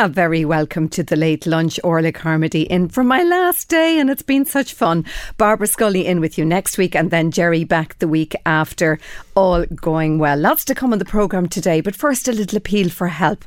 A 0.00 0.06
very 0.06 0.44
welcome 0.44 0.88
to 0.90 1.02
the 1.02 1.16
late 1.16 1.44
lunch, 1.44 1.80
Orla 1.82 2.12
Carmody 2.12 2.62
in 2.62 2.88
for 2.88 3.02
my 3.02 3.24
last 3.24 3.68
day, 3.68 3.98
and 3.98 4.08
it's 4.08 4.22
been 4.22 4.44
such 4.44 4.72
fun. 4.72 5.04
Barbara 5.38 5.66
Scully 5.66 6.06
in 6.06 6.20
with 6.20 6.38
you 6.38 6.44
next 6.44 6.78
week, 6.78 6.94
and 6.94 7.10
then 7.10 7.32
Jerry 7.32 7.64
back 7.64 7.98
the 7.98 8.06
week 8.06 8.36
after. 8.46 9.00
All 9.34 9.66
going 9.66 10.20
well. 10.20 10.38
Lots 10.38 10.64
to 10.66 10.74
come 10.76 10.92
on 10.92 11.00
the 11.00 11.04
programme 11.04 11.48
today, 11.48 11.80
but 11.80 11.96
first, 11.96 12.28
a 12.28 12.32
little 12.32 12.58
appeal 12.58 12.90
for 12.90 13.08
help. 13.08 13.44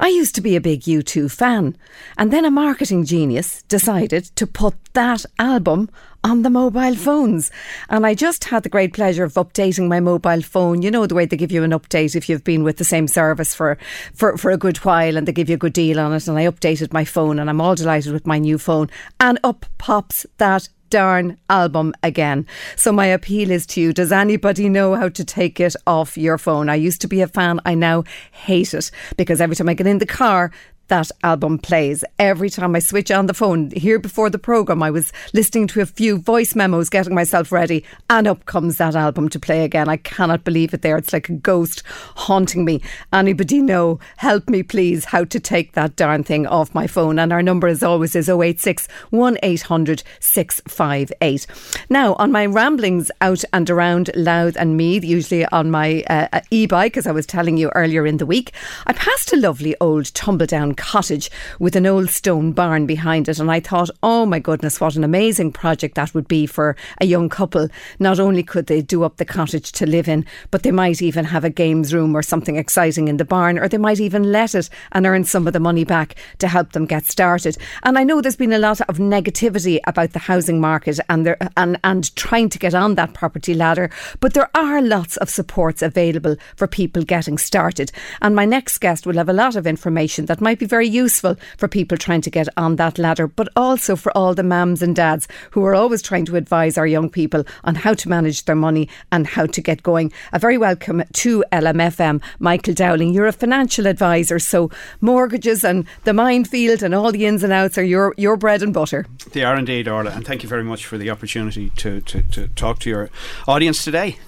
I 0.00 0.08
used 0.08 0.34
to 0.34 0.40
be 0.40 0.56
a 0.56 0.60
big 0.60 0.82
U2 0.82 1.30
fan, 1.30 1.76
and 2.18 2.32
then 2.32 2.44
a 2.44 2.50
marketing 2.50 3.04
genius 3.04 3.62
decided 3.64 4.24
to 4.36 4.46
put 4.46 4.74
that 4.94 5.24
album 5.38 5.90
on 6.24 6.42
the 6.42 6.50
mobile 6.50 6.94
phones. 6.94 7.50
And 7.90 8.06
I 8.06 8.14
just 8.14 8.44
had 8.44 8.62
the 8.62 8.68
great 8.68 8.94
pleasure 8.94 9.24
of 9.24 9.34
updating 9.34 9.88
my 9.88 10.00
mobile 10.00 10.40
phone. 10.40 10.82
You 10.82 10.90
know 10.90 11.06
the 11.06 11.14
way 11.14 11.26
they 11.26 11.36
give 11.36 11.52
you 11.52 11.62
an 11.62 11.72
update 11.72 12.16
if 12.16 12.28
you've 12.28 12.42
been 12.42 12.64
with 12.64 12.78
the 12.78 12.84
same 12.84 13.06
service 13.06 13.54
for, 13.54 13.76
for, 14.14 14.36
for 14.38 14.50
a 14.50 14.56
good 14.56 14.78
while 14.78 15.16
and 15.16 15.28
they 15.28 15.32
give 15.32 15.50
you 15.50 15.56
a 15.56 15.58
good 15.58 15.74
deal 15.74 16.00
on 16.00 16.14
it. 16.14 16.26
And 16.26 16.38
I 16.38 16.46
updated 16.46 16.92
my 16.92 17.04
phone 17.04 17.38
and 17.38 17.50
I'm 17.50 17.60
all 17.60 17.74
delighted 17.74 18.12
with 18.12 18.26
my 18.26 18.38
new 18.38 18.58
phone. 18.58 18.88
And 19.20 19.38
up 19.44 19.66
pops 19.76 20.26
that 20.38 20.68
darn 20.94 21.36
album 21.50 21.92
again. 22.04 22.46
So 22.76 22.92
my 22.92 23.06
appeal 23.06 23.50
is 23.50 23.66
to 23.66 23.80
you. 23.80 23.92
Does 23.92 24.12
anybody 24.12 24.68
know 24.68 24.94
how 24.94 25.08
to 25.08 25.24
take 25.24 25.58
it 25.58 25.74
off 25.88 26.16
your 26.16 26.38
phone? 26.38 26.68
I 26.68 26.76
used 26.76 27.00
to 27.00 27.08
be 27.08 27.20
a 27.20 27.26
fan. 27.26 27.58
I 27.64 27.74
now 27.74 28.04
hate 28.30 28.72
it 28.72 28.92
because 29.16 29.40
every 29.40 29.56
time 29.56 29.68
I 29.68 29.74
get 29.74 29.88
in 29.88 29.98
the 29.98 30.06
car, 30.06 30.52
that 30.88 31.10
album 31.22 31.58
plays 31.58 32.04
every 32.18 32.50
time 32.50 32.76
I 32.76 32.78
switch 32.78 33.10
on 33.10 33.26
the 33.26 33.34
phone. 33.34 33.70
Here 33.70 33.98
before 33.98 34.30
the 34.30 34.38
programme, 34.38 34.82
I 34.82 34.90
was 34.90 35.12
listening 35.32 35.66
to 35.68 35.80
a 35.80 35.86
few 35.86 36.18
voice 36.18 36.54
memos, 36.54 36.88
getting 36.88 37.14
myself 37.14 37.50
ready, 37.52 37.84
and 38.10 38.26
up 38.26 38.44
comes 38.46 38.76
that 38.78 38.94
album 38.94 39.28
to 39.30 39.40
play 39.40 39.64
again. 39.64 39.88
I 39.88 39.96
cannot 39.96 40.44
believe 40.44 40.74
it 40.74 40.82
there. 40.82 40.96
It's 40.96 41.12
like 41.12 41.28
a 41.28 41.34
ghost 41.34 41.82
haunting 42.16 42.64
me. 42.64 42.82
Anybody 43.12 43.60
know? 43.60 43.98
Help 44.16 44.48
me, 44.48 44.62
please, 44.62 45.06
how 45.06 45.24
to 45.24 45.40
take 45.40 45.72
that 45.72 45.96
darn 45.96 46.22
thing 46.24 46.46
off 46.46 46.74
my 46.74 46.86
phone. 46.86 47.18
And 47.18 47.32
our 47.32 47.42
number, 47.42 47.66
as 47.66 47.82
always, 47.82 48.14
is 48.14 48.28
086 48.28 48.86
1800 49.10 50.02
658. 50.20 51.46
Now, 51.88 52.14
on 52.14 52.32
my 52.32 52.46
ramblings 52.46 53.10
out 53.20 53.44
and 53.52 53.68
around 53.70 54.10
Louth 54.14 54.56
and 54.56 54.76
Meath, 54.76 55.04
usually 55.04 55.46
on 55.46 55.70
my 55.70 56.02
uh, 56.10 56.40
e 56.50 56.66
bike, 56.66 56.96
as 56.96 57.06
I 57.06 57.12
was 57.12 57.26
telling 57.26 57.56
you 57.56 57.70
earlier 57.74 58.06
in 58.06 58.18
the 58.18 58.26
week, 58.26 58.52
I 58.86 58.92
passed 58.92 59.32
a 59.32 59.36
lovely 59.36 59.74
old 59.80 60.12
tumble 60.14 60.46
down 60.46 60.73
cottage 60.74 61.30
with 61.58 61.76
an 61.76 61.86
old 61.86 62.10
stone 62.10 62.52
barn 62.52 62.86
behind 62.86 63.28
it. 63.28 63.38
And 63.38 63.50
I 63.50 63.60
thought, 63.60 63.90
oh 64.02 64.26
my 64.26 64.38
goodness, 64.38 64.80
what 64.80 64.96
an 64.96 65.04
amazing 65.04 65.52
project 65.52 65.94
that 65.94 66.14
would 66.14 66.28
be 66.28 66.46
for 66.46 66.76
a 67.00 67.06
young 67.06 67.28
couple. 67.28 67.68
Not 67.98 68.20
only 68.20 68.42
could 68.42 68.66
they 68.66 68.82
do 68.82 69.02
up 69.02 69.16
the 69.16 69.24
cottage 69.24 69.72
to 69.72 69.86
live 69.86 70.08
in, 70.08 70.26
but 70.50 70.62
they 70.62 70.72
might 70.72 71.02
even 71.02 71.24
have 71.24 71.44
a 71.44 71.50
games 71.50 71.94
room 71.94 72.16
or 72.16 72.22
something 72.22 72.56
exciting 72.56 73.08
in 73.08 73.16
the 73.16 73.24
barn, 73.24 73.58
or 73.58 73.68
they 73.68 73.78
might 73.78 74.00
even 74.00 74.32
let 74.32 74.54
it 74.54 74.68
and 74.92 75.06
earn 75.06 75.24
some 75.24 75.46
of 75.46 75.52
the 75.52 75.60
money 75.60 75.84
back 75.84 76.16
to 76.38 76.48
help 76.48 76.72
them 76.72 76.86
get 76.86 77.04
started. 77.04 77.56
And 77.82 77.98
I 77.98 78.04
know 78.04 78.20
there's 78.20 78.36
been 78.36 78.52
a 78.52 78.58
lot 78.58 78.80
of 78.82 78.98
negativity 78.98 79.78
about 79.86 80.12
the 80.12 80.18
housing 80.18 80.60
market 80.60 80.98
and 81.08 81.26
there, 81.26 81.36
and 81.56 81.78
and 81.84 82.14
trying 82.16 82.48
to 82.50 82.58
get 82.58 82.74
on 82.74 82.94
that 82.94 83.14
property 83.14 83.54
ladder, 83.54 83.90
but 84.20 84.34
there 84.34 84.50
are 84.54 84.80
lots 84.82 85.16
of 85.18 85.30
supports 85.30 85.82
available 85.82 86.36
for 86.56 86.66
people 86.66 87.02
getting 87.02 87.38
started. 87.38 87.92
And 88.20 88.34
my 88.34 88.44
next 88.44 88.78
guest 88.78 89.06
will 89.06 89.14
have 89.14 89.28
a 89.28 89.32
lot 89.32 89.56
of 89.56 89.66
information 89.66 90.26
that 90.26 90.40
might 90.40 90.58
be 90.58 90.63
be 90.64 90.68
very 90.68 90.88
useful 90.88 91.36
for 91.58 91.68
people 91.68 91.98
trying 91.98 92.22
to 92.22 92.30
get 92.30 92.48
on 92.56 92.76
that 92.76 92.98
ladder, 92.98 93.26
but 93.26 93.48
also 93.54 93.96
for 93.96 94.16
all 94.16 94.34
the 94.34 94.42
mums 94.42 94.80
and 94.80 94.96
dads 94.96 95.28
who 95.50 95.62
are 95.64 95.74
always 95.74 96.00
trying 96.00 96.24
to 96.24 96.36
advise 96.36 96.78
our 96.78 96.86
young 96.86 97.10
people 97.10 97.44
on 97.64 97.74
how 97.74 97.92
to 97.92 98.08
manage 98.08 98.44
their 98.46 98.56
money 98.56 98.88
and 99.12 99.26
how 99.26 99.44
to 99.44 99.60
get 99.60 99.82
going. 99.82 100.10
A 100.32 100.38
very 100.38 100.56
welcome 100.56 101.02
to 101.12 101.44
LMFM, 101.52 102.22
Michael 102.38 102.72
Dowling. 102.72 103.12
You're 103.12 103.26
a 103.26 103.32
financial 103.32 103.86
advisor, 103.86 104.38
so 104.38 104.70
mortgages 105.02 105.64
and 105.64 105.86
the 106.04 106.14
minefield 106.14 106.82
and 106.82 106.94
all 106.94 107.12
the 107.12 107.26
ins 107.26 107.42
and 107.42 107.52
outs 107.52 107.76
are 107.76 107.84
your, 107.84 108.14
your 108.16 108.38
bread 108.38 108.62
and 108.62 108.72
butter. 108.72 109.04
They 109.32 109.44
are 109.44 109.58
indeed, 109.58 109.86
Orla, 109.86 110.12
and 110.12 110.26
thank 110.26 110.42
you 110.42 110.48
very 110.48 110.64
much 110.64 110.86
for 110.86 110.96
the 110.96 111.10
opportunity 111.10 111.70
to, 111.76 112.00
to, 112.00 112.22
to 112.22 112.48
talk 112.48 112.78
to 112.80 112.90
your 112.90 113.10
audience 113.46 113.84
today. 113.84 114.18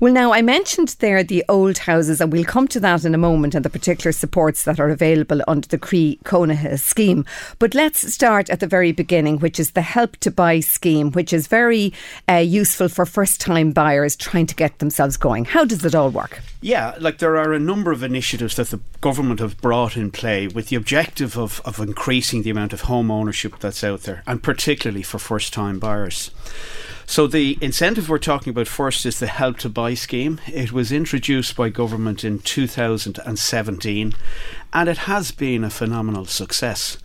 Well, 0.00 0.12
now, 0.12 0.32
I 0.32 0.42
mentioned 0.42 0.96
there 0.98 1.24
the 1.24 1.44
old 1.48 1.78
houses, 1.78 2.20
and 2.20 2.30
we'll 2.30 2.44
come 2.44 2.68
to 2.68 2.80
that 2.80 3.06
in 3.06 3.14
a 3.14 3.18
moment 3.18 3.54
and 3.54 3.64
the 3.64 3.70
particular 3.70 4.12
supports 4.12 4.64
that 4.64 4.78
are 4.78 4.90
available 4.90 5.40
under 5.48 5.66
the 5.68 5.77
Croí 5.78 6.18
Cónaithe 6.24 6.78
scheme. 6.78 7.24
But 7.58 7.74
let's 7.74 8.12
start 8.12 8.50
at 8.50 8.60
the 8.60 8.66
very 8.66 8.92
beginning, 8.92 9.38
which 9.38 9.58
is 9.58 9.72
the 9.72 9.82
Help 9.82 10.16
to 10.18 10.30
Buy 10.30 10.60
scheme, 10.60 11.12
which 11.12 11.32
is 11.32 11.46
very 11.46 11.92
uh, 12.28 12.34
useful 12.36 12.88
for 12.88 13.06
first 13.06 13.40
time 13.40 13.72
buyers 13.72 14.16
trying 14.16 14.46
to 14.46 14.54
get 14.54 14.78
themselves 14.78 15.16
going. 15.16 15.44
How 15.44 15.64
does 15.64 15.84
it 15.84 15.94
all 15.94 16.10
work? 16.10 16.40
Yeah, 16.60 16.94
like 16.98 17.18
there 17.18 17.36
are 17.36 17.52
a 17.52 17.60
number 17.60 17.92
of 17.92 18.02
initiatives 18.02 18.56
that 18.56 18.70
the 18.70 18.80
government 19.00 19.40
have 19.40 19.60
brought 19.60 19.96
in 19.96 20.10
play 20.10 20.48
with 20.48 20.68
the 20.68 20.76
objective 20.76 21.38
of, 21.38 21.60
of 21.64 21.78
increasing 21.78 22.42
the 22.42 22.50
amount 22.50 22.72
of 22.72 22.82
home 22.82 23.10
ownership 23.10 23.58
that's 23.60 23.84
out 23.84 24.02
there, 24.02 24.22
and 24.26 24.42
particularly 24.42 25.02
for 25.02 25.18
first 25.18 25.52
time 25.52 25.78
buyers. 25.78 26.30
So 27.08 27.26
the 27.26 27.56
incentive 27.62 28.10
we're 28.10 28.18
talking 28.18 28.50
about 28.50 28.68
first 28.68 29.06
is 29.06 29.18
the 29.18 29.28
Help 29.28 29.56
to 29.60 29.70
Buy 29.70 29.94
scheme. 29.94 30.42
It 30.46 30.72
was 30.72 30.92
introduced 30.92 31.56
by 31.56 31.70
government 31.70 32.22
in 32.22 32.38
2017 32.40 34.14
and 34.72 34.88
it 34.88 34.98
has 34.98 35.30
been 35.30 35.64
a 35.64 35.70
phenomenal 35.70 36.26
success. 36.26 36.98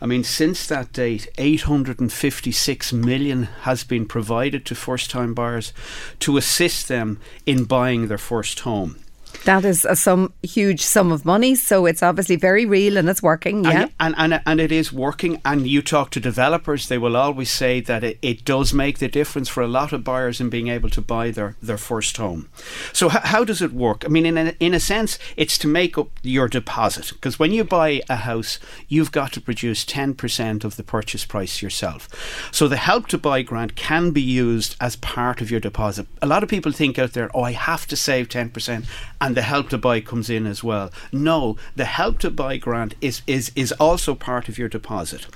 I 0.00 0.06
mean, 0.06 0.24
since 0.24 0.66
that 0.66 0.92
date, 0.92 1.28
856 1.38 2.92
million 2.92 3.44
has 3.62 3.82
been 3.84 4.06
provided 4.06 4.66
to 4.66 4.74
first 4.74 5.10
time 5.10 5.32
buyers 5.32 5.72
to 6.20 6.36
assist 6.36 6.88
them 6.88 7.18
in 7.46 7.64
buying 7.64 8.08
their 8.08 8.18
first 8.18 8.60
home. 8.60 8.98
That 9.44 9.64
is 9.64 9.84
a 9.84 9.94
some 9.94 10.32
huge 10.42 10.80
sum 10.80 11.12
of 11.12 11.24
money, 11.24 11.54
so 11.54 11.86
it's 11.86 12.02
obviously 12.02 12.36
very 12.36 12.66
real 12.66 12.96
and 12.96 13.08
it's 13.08 13.22
working. 13.22 13.64
Yeah, 13.64 13.88
and 14.00 14.14
and, 14.18 14.34
and, 14.34 14.42
and 14.44 14.60
it 14.60 14.72
is 14.72 14.92
working. 14.92 15.40
And 15.44 15.66
you 15.66 15.82
talk 15.82 16.10
to 16.10 16.20
developers, 16.20 16.88
they 16.88 16.98
will 16.98 17.16
always 17.16 17.50
say 17.50 17.80
that 17.80 18.02
it, 18.02 18.18
it 18.22 18.44
does 18.44 18.72
make 18.74 18.98
the 18.98 19.08
difference 19.08 19.48
for 19.48 19.62
a 19.62 19.68
lot 19.68 19.92
of 19.92 20.02
buyers 20.02 20.40
in 20.40 20.50
being 20.50 20.68
able 20.68 20.90
to 20.90 21.00
buy 21.00 21.30
their, 21.30 21.56
their 21.62 21.78
first 21.78 22.16
home. 22.16 22.48
So 22.92 23.06
h- 23.06 23.22
how 23.24 23.44
does 23.44 23.62
it 23.62 23.72
work? 23.72 24.04
I 24.04 24.08
mean, 24.08 24.26
in 24.26 24.38
a, 24.38 24.54
in 24.58 24.74
a 24.74 24.80
sense, 24.80 25.18
it's 25.36 25.58
to 25.58 25.68
make 25.68 25.96
up 25.96 26.10
your 26.22 26.48
deposit 26.48 27.12
because 27.12 27.38
when 27.38 27.52
you 27.52 27.64
buy 27.64 28.02
a 28.08 28.16
house, 28.16 28.58
you've 28.88 29.12
got 29.12 29.32
to 29.32 29.40
produce 29.40 29.84
ten 29.84 30.14
percent 30.14 30.64
of 30.64 30.76
the 30.76 30.82
purchase 30.82 31.24
price 31.24 31.62
yourself. 31.62 32.08
So 32.50 32.68
the 32.68 32.76
help 32.76 33.06
to 33.08 33.18
buy 33.18 33.42
grant 33.42 33.76
can 33.76 34.10
be 34.10 34.22
used 34.22 34.76
as 34.80 34.96
part 34.96 35.40
of 35.40 35.50
your 35.50 35.60
deposit. 35.60 36.06
A 36.20 36.26
lot 36.26 36.42
of 36.42 36.48
people 36.48 36.72
think 36.72 36.98
out 36.98 37.12
there, 37.12 37.30
oh, 37.34 37.42
I 37.42 37.52
have 37.52 37.86
to 37.88 37.96
save 37.96 38.28
ten 38.28 38.50
percent 38.50 38.86
and 39.26 39.36
the 39.36 39.42
help 39.42 39.68
to 39.70 39.76
buy 39.76 40.00
comes 40.00 40.30
in 40.30 40.46
as 40.46 40.62
well. 40.62 40.92
No, 41.10 41.56
the 41.74 41.84
help 41.84 42.20
to 42.20 42.30
buy 42.30 42.58
grant 42.58 42.94
is, 43.00 43.22
is, 43.26 43.50
is 43.56 43.72
also 43.72 44.14
part 44.14 44.48
of 44.48 44.56
your 44.56 44.68
deposit. 44.68 45.26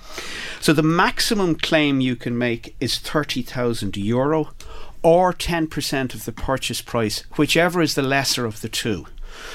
So 0.60 0.72
the 0.72 0.84
maximum 0.84 1.56
claim 1.56 2.00
you 2.00 2.14
can 2.14 2.38
make 2.38 2.76
is 2.78 2.98
30,000 2.98 3.96
euro 3.96 4.50
or 5.02 5.32
10% 5.32 6.14
of 6.14 6.24
the 6.24 6.30
purchase 6.30 6.80
price, 6.80 7.24
whichever 7.36 7.82
is 7.82 7.96
the 7.96 8.02
lesser 8.02 8.46
of 8.46 8.60
the 8.60 8.68
two. 8.68 9.06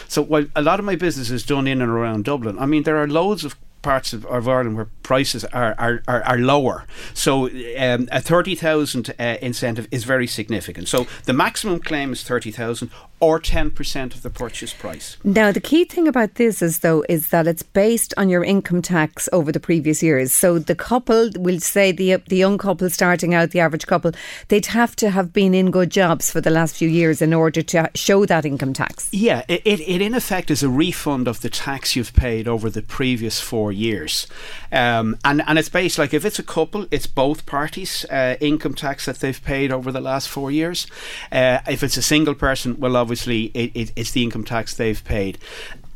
So 0.09 0.21
while 0.21 0.47
a 0.53 0.61
lot 0.61 0.79
of 0.79 0.85
my 0.85 0.97
business 0.97 1.31
is 1.31 1.45
done 1.45 1.65
in 1.65 1.81
and 1.81 1.89
around 1.89 2.25
Dublin, 2.25 2.59
I 2.59 2.65
mean 2.65 2.83
there 2.83 2.97
are 2.97 3.07
loads 3.07 3.45
of 3.45 3.55
parts 3.85 4.13
of, 4.13 4.25
of 4.25 4.49
Ireland 4.49 4.75
where 4.77 4.89
prices 5.03 5.45
are, 5.45 5.75
are, 5.77 6.01
are, 6.07 6.23
are 6.23 6.37
lower. 6.39 6.85
So 7.13 7.45
um, 7.77 8.09
a 8.11 8.19
30,000 8.19 9.13
uh, 9.19 9.37
incentive 9.43 9.87
is 9.91 10.03
very 10.03 10.25
significant. 10.25 10.87
So 10.87 11.05
the 11.25 11.33
maximum 11.33 11.79
claim 11.79 12.11
is 12.11 12.23
30,000 12.23 12.89
or 13.19 13.39
10% 13.39 14.13
of 14.13 14.23
the 14.23 14.29
purchase 14.29 14.73
price. 14.73 15.17
Now, 15.23 15.51
the 15.51 15.61
key 15.61 15.85
thing 15.85 16.07
about 16.07 16.35
this 16.35 16.61
is, 16.61 16.79
though, 16.79 17.05
is 17.07 17.29
that 17.29 17.47
it's 17.47 17.63
based 17.63 18.13
on 18.17 18.27
your 18.27 18.43
income 18.43 18.81
tax 18.81 19.29
over 19.31 19.51
the 19.51 19.59
previous 19.59 20.03
years. 20.03 20.33
So 20.33 20.59
the 20.59 20.75
couple, 20.75 21.29
we'll 21.37 21.61
say 21.61 21.91
the, 21.91 22.17
the 22.27 22.35
young 22.35 22.57
couple 22.57 22.89
starting 22.89 23.33
out, 23.33 23.51
the 23.51 23.61
average 23.61 23.87
couple, 23.87 24.11
they'd 24.49 24.65
have 24.65 24.95
to 24.97 25.11
have 25.11 25.31
been 25.31 25.53
in 25.53 25.71
good 25.71 25.91
jobs 25.91 26.29
for 26.29 26.41
the 26.41 26.49
last 26.49 26.75
few 26.75 26.89
years 26.89 27.21
in 27.21 27.33
order 27.33 27.61
to 27.61 27.89
show 27.95 28.25
that 28.25 28.45
income 28.45 28.73
tax. 28.73 29.09
Yeah, 29.13 29.43
it, 29.47 29.61
it, 29.63 29.79
it 29.79 30.01
in 30.01 30.13
effect 30.13 30.51
is 30.51 30.61
a 30.61 30.69
refund 30.69 31.27
of 31.27 31.41
the 31.41 31.49
tax 31.49 31.95
you've 31.95 32.13
paid 32.13 32.47
over 32.47 32.69
the 32.69 32.81
previous 32.81 33.39
four 33.39 33.71
years. 33.75 34.27
Um, 34.71 35.17
and, 35.23 35.43
and 35.47 35.59
it's 35.59 35.69
based 35.69 35.97
like 35.97 36.13
if 36.13 36.25
it's 36.25 36.39
a 36.39 36.43
couple, 36.43 36.87
it's 36.91 37.07
both 37.07 37.45
parties' 37.45 38.05
uh, 38.05 38.35
income 38.39 38.73
tax 38.73 39.05
that 39.05 39.19
they've 39.19 39.43
paid 39.43 39.71
over 39.71 39.91
the 39.91 40.01
last 40.01 40.29
four 40.29 40.51
years. 40.51 40.87
Uh, 41.31 41.59
if 41.67 41.83
it's 41.83 41.97
a 41.97 42.01
single 42.01 42.35
person, 42.35 42.79
well, 42.79 42.95
obviously 42.95 43.45
it, 43.53 43.71
it, 43.75 43.91
it's 43.95 44.11
the 44.11 44.23
income 44.23 44.43
tax 44.43 44.73
they've 44.73 45.03
paid. 45.03 45.37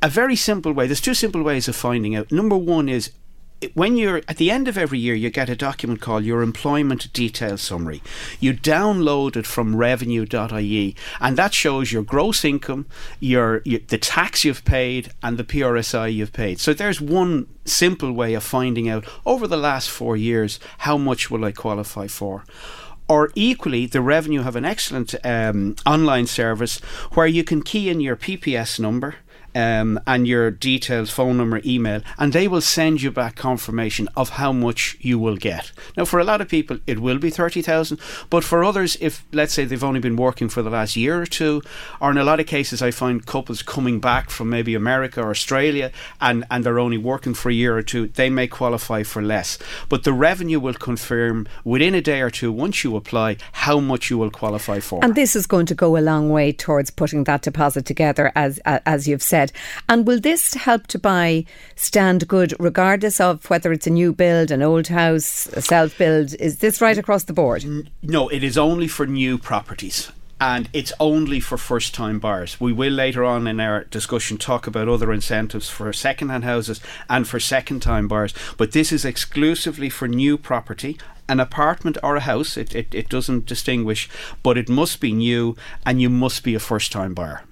A 0.01 0.09
very 0.09 0.35
simple 0.35 0.71
way, 0.71 0.87
there's 0.87 1.01
two 1.01 1.13
simple 1.13 1.43
ways 1.43 1.67
of 1.67 1.75
finding 1.75 2.15
out. 2.15 2.31
Number 2.31 2.55
one 2.55 2.87
is 2.87 3.11
when 3.73 3.97
you're 3.97 4.21
at 4.27 4.38
the 4.38 4.51
end 4.51 4.67
of 4.67 4.77
every 4.77 5.00
year, 5.00 5.15
you 5.15 5.29
get 5.29 5.50
a 5.50 5.56
document 5.56 6.01
called 6.01 6.23
your 6.23 6.41
employment 6.41 7.11
detail 7.13 7.57
summary. 7.57 8.01
You 8.39 8.53
download 8.53 9.35
it 9.35 9.45
from 9.45 9.75
revenue.ie, 9.75 10.95
and 11.19 11.38
that 11.38 11.53
shows 11.53 11.91
your 11.91 12.03
gross 12.03 12.45
income, 12.45 12.85
your, 13.19 13.61
your, 13.65 13.81
the 13.88 13.97
tax 13.97 14.45
you've 14.45 14.65
paid, 14.65 15.11
and 15.21 15.38
the 15.38 15.44
PRSI 15.44 16.13
you've 16.13 16.33
paid. 16.33 16.59
So 16.59 16.73
there's 16.73 17.01
one 17.01 17.47
simple 17.65 18.11
way 18.11 18.33
of 18.33 18.44
finding 18.44 18.89
out 18.89 19.06
over 19.25 19.47
the 19.47 19.57
last 19.57 19.89
four 19.89 20.15
years 20.15 20.59
how 20.79 20.97
much 20.97 21.29
will 21.29 21.45
I 21.45 21.51
qualify 21.51 22.07
for 22.07 22.45
or 23.09 23.31
equally, 23.33 23.88
the 23.88 24.01
revenue 24.01 24.44
have 24.44 24.55
an 24.55 24.63
excellent 24.63 25.15
um, 25.25 25.75
online 25.83 26.27
service 26.27 26.79
where 27.13 27.25
you 27.25 27.44
can 27.44 27.63
key 27.63 27.89
in 27.89 28.00
your 28.00 28.15
PPS 28.15 28.79
number 28.79 29.15
um, 29.59 30.00
and 30.07 30.27
your 30.27 30.51
details, 30.51 31.09
phone 31.09 31.38
number, 31.38 31.61
email, 31.65 32.01
and 32.17 32.31
they 32.33 32.47
will 32.47 32.61
send 32.61 33.01
you 33.01 33.11
back 33.11 33.35
confirmation 33.35 34.07
of 34.15 34.29
how 34.29 34.51
much 34.53 34.97
you 35.01 35.19
will 35.19 35.35
get. 35.35 35.71
Now, 35.97 36.06
for 36.06 36.19
a 36.19 36.23
lot 36.23 36.41
of 36.41 36.47
people, 36.47 36.79
it 36.88 37.00
will 37.00 37.19
be 37.19 37.29
30,000, 37.29 38.00
but 38.29 38.44
for 38.44 38.63
others, 38.63 38.97
if 39.01 39.25
let's 39.33 39.53
say 39.53 39.65
they've 39.65 39.83
only 39.83 40.00
been 40.00 40.15
working 40.15 40.50
for 40.50 40.61
the 40.61 40.69
last 40.69 40.95
year 40.95 41.21
or 41.21 41.25
two, 41.25 41.61
or 42.00 42.11
in 42.11 42.17
a 42.17 42.23
lot 42.23 42.39
of 42.39 42.47
cases, 42.47 42.81
I 42.81 42.91
find 42.91 43.25
couples 43.25 43.61
coming 43.61 44.00
back 44.00 44.29
from 44.29 44.50
maybe 44.50 44.75
America 44.75 45.21
or 45.21 45.31
Australia 45.31 45.91
and, 46.21 46.45
and 46.50 46.63
they're 46.63 46.79
only 46.79 46.97
working 46.97 47.33
for 47.33 47.50
a 47.50 47.53
year 47.53 47.75
or 47.75 47.81
two, 47.81 48.07
they 48.07 48.29
may 48.29 48.47
qualify 48.47 49.03
for 49.03 49.21
less. 49.21 49.57
But 49.89 50.03
the 50.03 50.13
revenue 50.13 50.59
will 50.59 50.73
confirm 50.73 51.47
within 51.63 51.95
a 51.95 52.01
day 52.01 52.21
or 52.21 52.29
two, 52.29 52.51
once 52.51 52.83
you 52.83 52.95
apply, 52.95 53.38
how 53.51 53.79
much 53.79 54.09
you 54.09 54.17
will 54.17 54.31
qualify 54.31 54.79
for. 54.79 55.03
And 55.03 55.15
this 55.15 55.35
is 55.35 55.45
going 55.45 55.65
to 55.67 55.75
go 55.75 55.97
a 55.97 56.00
long 56.00 56.29
way 56.29 56.51
towards 56.51 56.91
putting 56.91 57.25
that 57.25 57.41
deposit 57.41 57.85
together, 57.85 58.31
as, 58.35 58.59
as 58.65 59.07
you've 59.07 59.23
said 59.23 59.49
And 59.88 60.06
will 60.07 60.19
this 60.19 60.54
help 60.54 60.88
to 60.88 61.00
buy 61.00 61.46
stand 61.75 62.28
good, 62.28 62.54
regardless 62.60 63.19
of 63.19 63.50
whether 63.50 63.72
it's 63.72 63.88
a 63.88 63.92
new 63.92 64.13
build, 64.13 64.51
an 64.51 64.62
old 64.62 64.88
house, 64.88 65.48
a 65.48 65.62
self 65.62 65.98
build? 65.98 66.34
Is 66.36 66.57
this 66.60 66.81
right 66.81 66.98
across 66.98 67.24
the 67.25 67.34
board? 67.34 67.66
No, 68.01 68.30
it 68.30 68.44
is 68.44 68.57
only 68.57 68.88
for 68.88 69.06
new 69.06 69.38
properties 69.38 70.12
and 70.42 70.69
it's 70.72 70.94
only 71.00 71.40
for 71.40 71.57
first 71.57 71.94
time 71.94 72.19
buyers. 72.19 72.60
We 72.60 72.72
will 72.72 72.94
later 72.94 73.25
on 73.25 73.48
in 73.48 73.60
our 73.60 73.84
discussion 73.86 74.38
talk 74.38 74.68
about 74.68 74.88
other 74.88 75.12
incentives 75.12 75.69
for 75.69 75.92
second 75.92 76.30
hand 76.30 76.46
houses 76.46 76.80
and 77.10 77.28
for 77.28 77.40
second 77.40 77.81
time 77.81 78.07
buyers, 78.07 78.34
but 78.57 78.72
this 78.72 78.92
is 78.92 79.04
exclusively 79.04 79.90
for 79.90 80.07
new 80.07 80.38
property 80.38 80.98
an 81.30 81.40
apartment 81.40 81.98
or 82.01 82.16
a 82.16 82.22
house, 82.22 82.57
it, 82.57 82.75
it, 82.75 82.94
it 82.94 83.07
doesn't 83.07 83.46
distinguish, 83.46 84.10
but 84.42 84.57
it 84.57 84.68
must 84.68 85.00
be 85.00 85.13
new 85.13 85.56
and 85.86 86.01
you 86.01 86.10
must 86.10 86.44
be 86.44 86.56
a 86.56 86.60
first 86.60 86.92
time 86.92 87.13
buyer. 87.13 87.44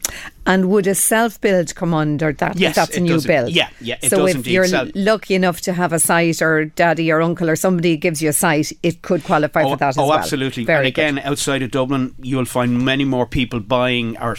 And 0.45 0.69
would 0.69 0.87
a 0.87 0.95
self 0.95 1.39
build 1.41 1.75
come 1.75 1.93
under 1.93 2.31
that? 2.33 2.57
Yes, 2.57 2.75
that's 2.75 2.95
a 2.95 3.01
new 3.01 3.21
build. 3.21 3.51
Yeah, 3.51 3.69
yeah. 3.81 3.97
so 4.07 4.25
if 4.25 4.47
you're 4.47 4.67
self- 4.67 4.89
lucky 4.95 5.35
enough 5.35 5.61
to 5.61 5.73
have 5.73 5.91
a 5.93 5.99
site, 5.99 6.41
or 6.41 6.65
daddy 6.65 7.11
or 7.11 7.21
uncle 7.21 7.49
or 7.49 7.55
somebody 7.55 7.97
gives 7.97 8.21
you 8.21 8.29
a 8.29 8.33
site, 8.33 8.71
it 8.83 9.01
could 9.01 9.23
qualify 9.23 9.63
oh, 9.63 9.71
for 9.71 9.77
that 9.77 9.85
oh, 9.85 9.89
as 9.89 9.97
well. 9.97 10.13
absolutely. 10.13 10.63
Very 10.63 10.79
and 10.79 10.87
again, 10.87 11.15
good. 11.15 11.25
outside 11.25 11.61
of 11.61 11.71
Dublin, 11.71 12.15
you'll 12.21 12.45
find 12.45 12.83
many 12.83 13.03
more 13.03 13.25
people 13.25 13.59
buying 13.59 14.17
or 14.19 14.37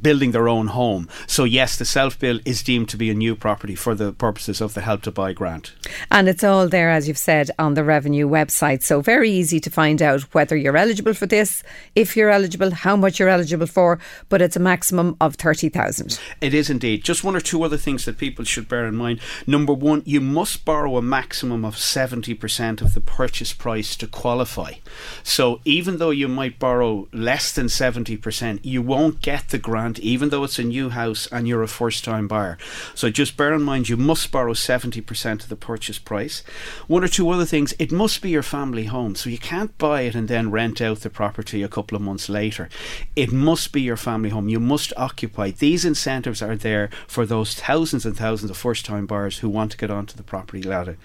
building 0.00 0.30
their 0.30 0.48
own 0.48 0.68
home. 0.68 1.08
So 1.26 1.44
yes, 1.44 1.76
the 1.76 1.84
self 1.84 2.18
build 2.18 2.40
is 2.44 2.62
deemed 2.62 2.88
to 2.90 2.96
be 2.96 3.10
a 3.10 3.14
new 3.14 3.36
property 3.36 3.74
for 3.74 3.94
the 3.94 4.12
purposes 4.12 4.60
of 4.60 4.74
the 4.74 4.80
Help 4.80 5.02
to 5.02 5.10
Buy 5.10 5.32
grant. 5.32 5.74
And 6.10 6.28
it's 6.28 6.44
all 6.44 6.68
there, 6.68 6.90
as 6.90 7.08
you've 7.08 7.18
said, 7.18 7.50
on 7.58 7.74
the 7.74 7.84
revenue 7.84 8.28
website. 8.28 8.82
So 8.82 9.00
very 9.00 9.30
easy 9.30 9.60
to 9.60 9.70
find 9.70 10.00
out 10.00 10.22
whether 10.34 10.56
you're 10.56 10.76
eligible 10.76 11.14
for 11.14 11.26
this, 11.26 11.62
if 11.94 12.16
you're 12.16 12.30
eligible, 12.30 12.70
how 12.70 12.96
much 12.96 13.18
you're 13.18 13.28
eligible 13.28 13.66
for. 13.66 13.98
But 14.28 14.40
it's 14.40 14.56
a 14.56 14.60
maximum 14.60 15.16
of 15.20 15.34
thirty 15.34 15.68
thousand. 15.68 16.18
It 16.40 16.54
is 16.54 16.70
indeed. 16.70 17.04
Just 17.04 17.24
one 17.24 17.36
or 17.36 17.40
two 17.40 17.62
other 17.62 17.76
things 17.76 18.04
that 18.04 18.18
people 18.18 18.44
should 18.44 18.68
bear 18.68 18.86
in 18.86 18.96
mind. 18.96 19.20
Number 19.46 19.72
one, 19.72 20.02
you 20.06 20.20
must 20.20 20.64
borrow 20.64 20.96
a 20.96 21.02
maximum 21.02 21.64
of 21.64 21.76
seventy 21.76 22.34
percent 22.34 22.80
of 22.80 22.94
the 22.94 23.00
purchase 23.00 23.52
price 23.52 23.96
to 23.96 24.06
qualify. 24.06 24.74
So 25.22 25.60
even 25.64 25.98
though 25.98 26.10
you 26.10 26.28
might 26.28 26.58
borrow 26.58 27.08
less 27.12 27.52
than 27.52 27.68
seventy 27.68 28.16
percent, 28.16 28.64
you 28.64 28.80
won't 28.80 29.20
get 29.20 29.48
the 29.48 29.58
grant 29.58 29.81
even 29.98 30.28
though 30.28 30.44
it's 30.44 30.58
a 30.58 30.64
new 30.64 30.90
house 30.90 31.26
and 31.32 31.46
you're 31.46 31.62
a 31.62 31.68
first 31.68 32.04
time 32.04 32.28
buyer. 32.28 32.58
So 32.94 33.10
just 33.10 33.36
bear 33.36 33.52
in 33.54 33.62
mind 33.62 33.88
you 33.88 33.96
must 33.96 34.30
borrow 34.30 34.52
70% 34.52 35.42
of 35.42 35.48
the 35.48 35.56
purchase 35.56 35.98
price. 35.98 36.42
One 36.86 37.04
or 37.04 37.08
two 37.08 37.28
other 37.30 37.44
things, 37.44 37.74
it 37.78 37.92
must 37.92 38.22
be 38.22 38.30
your 38.30 38.42
family 38.42 38.84
home. 38.84 39.14
So 39.14 39.30
you 39.30 39.38
can't 39.38 39.76
buy 39.78 40.02
it 40.02 40.14
and 40.14 40.28
then 40.28 40.50
rent 40.50 40.80
out 40.80 41.00
the 41.00 41.10
property 41.10 41.62
a 41.62 41.68
couple 41.68 41.96
of 41.96 42.02
months 42.02 42.28
later. 42.28 42.68
It 43.16 43.32
must 43.32 43.72
be 43.72 43.82
your 43.82 43.96
family 43.96 44.30
home. 44.30 44.48
You 44.48 44.60
must 44.60 44.92
occupy. 44.96 45.50
These 45.50 45.84
incentives 45.84 46.42
are 46.42 46.56
there 46.56 46.90
for 47.06 47.26
those 47.26 47.54
thousands 47.54 48.06
and 48.06 48.16
thousands 48.16 48.50
of 48.50 48.56
first 48.56 48.84
time 48.84 49.06
buyers 49.06 49.38
who 49.38 49.48
want 49.48 49.72
to 49.72 49.76
get 49.76 49.90
onto 49.90 50.16
the 50.16 50.22
property 50.22 50.62
ladder. 50.62 50.96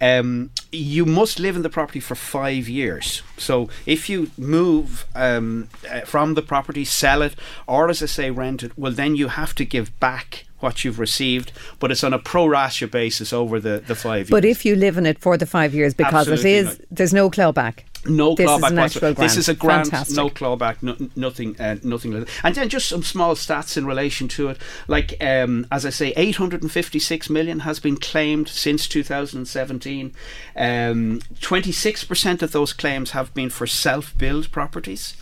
Um, 0.00 0.50
you 0.72 1.06
must 1.06 1.38
live 1.38 1.56
in 1.56 1.62
the 1.62 1.70
property 1.70 2.00
for 2.00 2.14
five 2.14 2.68
years. 2.68 3.22
So 3.36 3.68
if 3.84 4.08
you 4.08 4.30
move 4.36 5.06
um, 5.14 5.68
uh, 5.90 6.00
from 6.00 6.34
the 6.34 6.42
property, 6.42 6.84
sell 6.84 7.22
it, 7.22 7.34
or 7.66 7.88
as 7.88 8.02
I 8.02 8.06
say, 8.16 8.30
rent 8.30 8.62
it, 8.62 8.72
well, 8.76 8.92
then 8.92 9.14
you 9.16 9.28
have 9.28 9.54
to 9.56 9.64
give 9.64 9.98
back 10.00 10.44
what 10.60 10.84
you've 10.84 10.98
received, 10.98 11.52
but 11.78 11.90
it's 11.92 12.02
on 12.02 12.12
a 12.12 12.18
pro 12.18 12.46
rata 12.46 12.88
basis 12.88 13.32
over 13.32 13.60
the, 13.60 13.82
the 13.86 13.94
five 13.94 14.28
years. 14.28 14.30
But 14.30 14.44
if 14.44 14.64
you 14.64 14.74
live 14.74 14.96
in 14.96 15.06
it 15.06 15.18
for 15.18 15.36
the 15.36 15.46
five 15.46 15.74
years, 15.74 15.92
because 15.94 16.28
Absolutely 16.28 16.54
it 16.54 16.56
is, 16.56 16.66
not. 16.66 16.88
there's 16.90 17.14
no 17.14 17.30
clawback. 17.30 17.80
No 18.08 18.34
this 18.34 18.48
clawback 18.48 18.86
is 18.86 18.96
actual. 18.96 19.14
This 19.14 19.36
is 19.36 19.48
a 19.48 19.54
grant, 19.54 19.88
Fantastic. 19.88 20.16
no 20.16 20.30
clawback, 20.30 20.82
no, 20.82 20.96
nothing, 21.14 21.60
uh, 21.60 21.76
nothing 21.82 22.12
like 22.12 22.26
that. 22.26 22.40
And 22.44 22.54
then 22.54 22.68
just 22.68 22.88
some 22.88 23.02
small 23.02 23.34
stats 23.34 23.76
in 23.76 23.86
relation 23.86 24.28
to 24.28 24.48
it. 24.48 24.58
Like, 24.88 25.16
um, 25.20 25.66
as 25.70 25.84
I 25.86 25.90
say, 25.90 26.12
856 26.16 27.30
million 27.30 27.60
has 27.60 27.80
been 27.80 27.96
claimed 27.96 28.48
since 28.48 28.86
2017. 28.88 30.14
Um, 30.56 31.20
26% 31.40 32.42
of 32.42 32.52
those 32.52 32.72
claims 32.72 33.10
have 33.12 33.32
been 33.34 33.50
for 33.50 33.66
self-build 33.66 34.50
properties. 34.52 35.16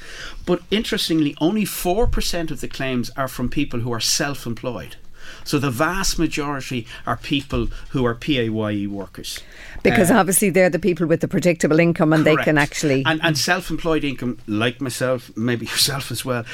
But 0.47 0.63
interestingly, 0.71 1.37
only 1.41 1.65
4% 1.65 2.51
of 2.51 2.61
the 2.61 2.69
claims 2.69 3.11
are 3.17 3.29
from 3.29 3.49
people 3.49 3.81
who 3.81 3.93
are 3.93 4.01
self-employed. 4.01 4.97
So 5.45 5.59
the 5.59 5.71
vast 5.71 6.19
majority 6.19 6.87
are 7.07 7.17
people 7.17 7.69
who 7.91 8.05
are 8.07 8.15
PAYE 8.15 8.87
workers. 8.87 9.41
Because 9.83 10.11
Uh, 10.11 10.15
obviously 10.17 10.49
they're 10.51 10.71
the 10.71 10.79
people 10.79 11.07
with 11.07 11.21
the 11.21 11.29
predictable 11.29 11.79
income 11.79 12.13
and 12.15 12.25
they 12.25 12.37
can 12.37 12.57
actually. 12.59 13.03
and, 13.05 13.21
and 13.23 13.37
self-employed 13.37 14.03
income, 14.05 14.39
like 14.47 14.81
myself, 14.81 15.31
maybe 15.37 15.67
yourself 15.75 16.11
as 16.11 16.25
well. 16.25 16.45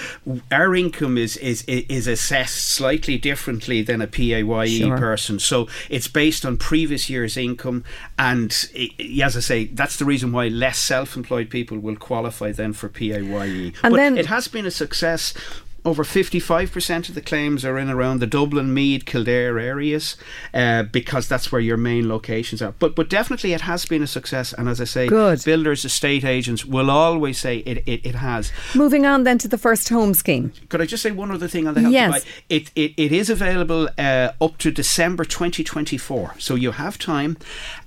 Our 0.51 0.75
income 0.75 1.17
is 1.17 1.37
is 1.37 1.63
is 1.67 2.07
assessed 2.09 2.71
slightly 2.75 3.19
differently 3.19 3.83
than 3.83 4.01
a 4.03 4.07
PAYE 4.07 4.79
Sure. 4.79 4.99
person. 4.99 5.39
So 5.39 5.69
it's 5.89 6.09
based 6.09 6.45
on 6.45 6.57
previous 6.57 7.09
year's 7.09 7.37
income, 7.37 7.85
and 8.19 8.51
i 8.77 8.91
as 9.23 9.37
I 9.37 9.41
say, 9.41 9.65
that's 9.67 9.97
the 9.97 10.05
reason 10.05 10.33
why 10.33 10.49
less 10.49 10.79
self-employed 10.79 11.51
people 11.51 11.79
will 11.79 11.97
qualify 11.97 12.51
then 12.53 12.73
for 12.73 12.89
PAYE. 12.89 13.73
And 13.85 13.93
but 13.93 13.97
then- 13.97 14.19
it 14.19 14.27
has 14.27 14.49
been 14.49 14.67
a 14.67 14.71
success. 14.71 15.35
Over 15.85 16.05
55% 16.05 17.09
of 17.09 17.15
the 17.15 17.23
claims 17.23 17.65
are 17.65 17.79
in 17.79 17.89
around 17.89 18.21
the 18.21 18.27
Dublin, 18.27 18.75
Meath, 18.75 19.07
Kildare 19.07 19.59
areas 19.59 20.17
uh, 20.53 20.83
because 20.83 21.27
that's 21.27 21.51
where 21.51 21.61
your 21.61 21.79
main 21.79 22.09
locations 22.09 22.61
are. 22.61 22.73
But 22.79 22.95
but 22.95 23.09
definitely 23.09 23.55
it 23.55 23.63
has 23.63 23.87
been 23.87 24.03
a 24.03 24.07
success. 24.07 24.53
And 24.53 24.69
as 24.69 24.81
I 24.81 24.85
say, 24.85 25.09
Good. 25.09 25.43
builders, 25.45 25.85
estate 25.85 26.25
agents 26.25 26.65
will 26.67 26.91
always 26.91 27.39
say 27.39 27.59
it, 27.59 27.79
it, 27.87 28.05
it 28.05 28.15
has. 28.17 28.53
Moving 28.75 29.07
on 29.07 29.25
then 29.25 29.39
to 29.39 29.49
the 29.49 29.57
first 29.59 29.89
home 29.89 30.13
scheme. 30.13 30.53
Could 30.69 30.83
I 30.83 30.87
just 30.87 31.03
say 31.03 31.13
one 31.13 31.31
other 31.31 31.49
thing 31.49 31.67
on 31.67 31.75
the 31.75 31.81
Help 31.81 31.93
Yes. 31.93 32.21
to 32.23 32.27
Buy? 32.27 32.33
It, 32.51 32.71
it, 32.75 32.93
it 32.97 33.13
is 33.13 33.31
available 33.31 33.89
uh, 33.97 34.33
up 34.41 34.59
to 34.59 34.71
December 34.71 35.25
2024. 35.25 36.35
So 36.39 36.57
you 36.57 36.73
have 36.73 36.99
time 36.99 37.39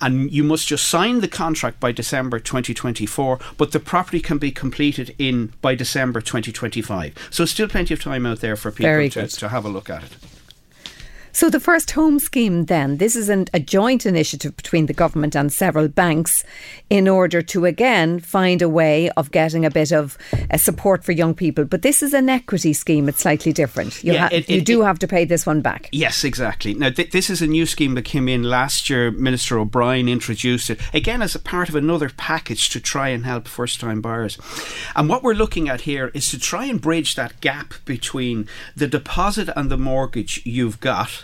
and 0.01 0.31
you 0.31 0.43
must 0.43 0.67
just 0.67 0.87
sign 0.89 1.19
the 1.19 1.27
contract 1.27 1.79
by 1.79 1.91
December 1.91 2.39
2024, 2.39 3.39
but 3.57 3.71
the 3.71 3.79
property 3.79 4.19
can 4.19 4.37
be 4.37 4.51
completed 4.51 5.13
in 5.19 5.53
by 5.61 5.75
December 5.75 6.21
2025. 6.21 7.29
So 7.29 7.45
still 7.45 7.67
plenty 7.67 7.82
of 7.91 8.01
time 8.01 8.25
out 8.25 8.39
there 8.39 8.55
for 8.55 8.71
people 8.71 9.09
to, 9.09 9.27
to 9.27 9.49
have 9.49 9.65
a 9.65 9.69
look 9.69 9.89
at 9.89 10.03
it. 10.03 10.15
So, 11.35 11.49
the 11.49 11.59
first 11.59 11.89
home 11.91 12.19
scheme, 12.19 12.65
then, 12.65 12.97
this 12.97 13.15
is 13.15 13.27
an, 13.27 13.47
a 13.55 13.59
joint 13.59 14.05
initiative 14.05 14.55
between 14.55 14.85
the 14.85 14.93
government 14.93 15.35
and 15.35 15.51
several 15.51 15.87
banks 15.87 16.43
in 16.91 17.07
order 17.07 17.41
to 17.41 17.65
again 17.65 18.19
find 18.19 18.61
a 18.61 18.69
way 18.69 19.09
of 19.17 19.31
getting 19.31 19.65
a 19.65 19.71
bit 19.71 19.91
of 19.91 20.15
uh, 20.51 20.57
support 20.57 21.03
for 21.03 21.11
young 21.11 21.33
people. 21.33 21.65
But 21.65 21.81
this 21.81 22.03
is 22.03 22.13
an 22.13 22.29
equity 22.29 22.71
scheme, 22.71 23.09
it's 23.09 23.21
slightly 23.21 23.51
different. 23.51 24.03
You, 24.03 24.13
Yeah, 24.13 24.19
ha- 24.27 24.29
it- 24.31 24.47
you 24.47 24.57
it- 24.59 24.65
do 24.65 24.83
have 24.83 24.99
to 24.99 25.07
pay 25.07 25.25
this 25.25 25.43
one 25.43 25.61
back. 25.61 25.89
Yes, 25.91 26.23
exactly. 26.23 26.75
Now, 26.75 26.91
th- 26.91 27.09
this 27.09 27.31
is 27.31 27.41
a 27.41 27.47
new 27.47 27.65
scheme 27.65 27.95
that 27.95 28.03
came 28.05 28.27
in 28.29 28.43
last 28.43 28.87
year. 28.87 29.09
Minister 29.09 29.57
O'Brien 29.57 30.07
introduced 30.07 30.69
it 30.69 30.79
again 30.93 31.23
as 31.23 31.33
a 31.33 31.39
part 31.39 31.67
of 31.67 31.73
another 31.75 32.11
package 32.15 32.69
to 32.69 32.79
try 32.79 33.09
and 33.09 33.25
help 33.25 33.47
first 33.47 33.79
time 33.79 34.01
buyers. 34.01 34.37
And 34.95 35.09
what 35.09 35.23
we're 35.23 35.33
looking 35.33 35.67
at 35.67 35.81
here 35.81 36.11
is 36.13 36.29
to 36.29 36.37
try 36.39 36.65
and 36.65 36.79
bridge 36.79 37.15
that 37.15 37.41
gap 37.41 37.73
between 37.85 38.47
the 38.75 38.87
deposit 38.87 39.49
and 39.55 39.71
the 39.71 39.77
mortgage 39.77 40.39
you've 40.45 40.79
got. 40.79 41.22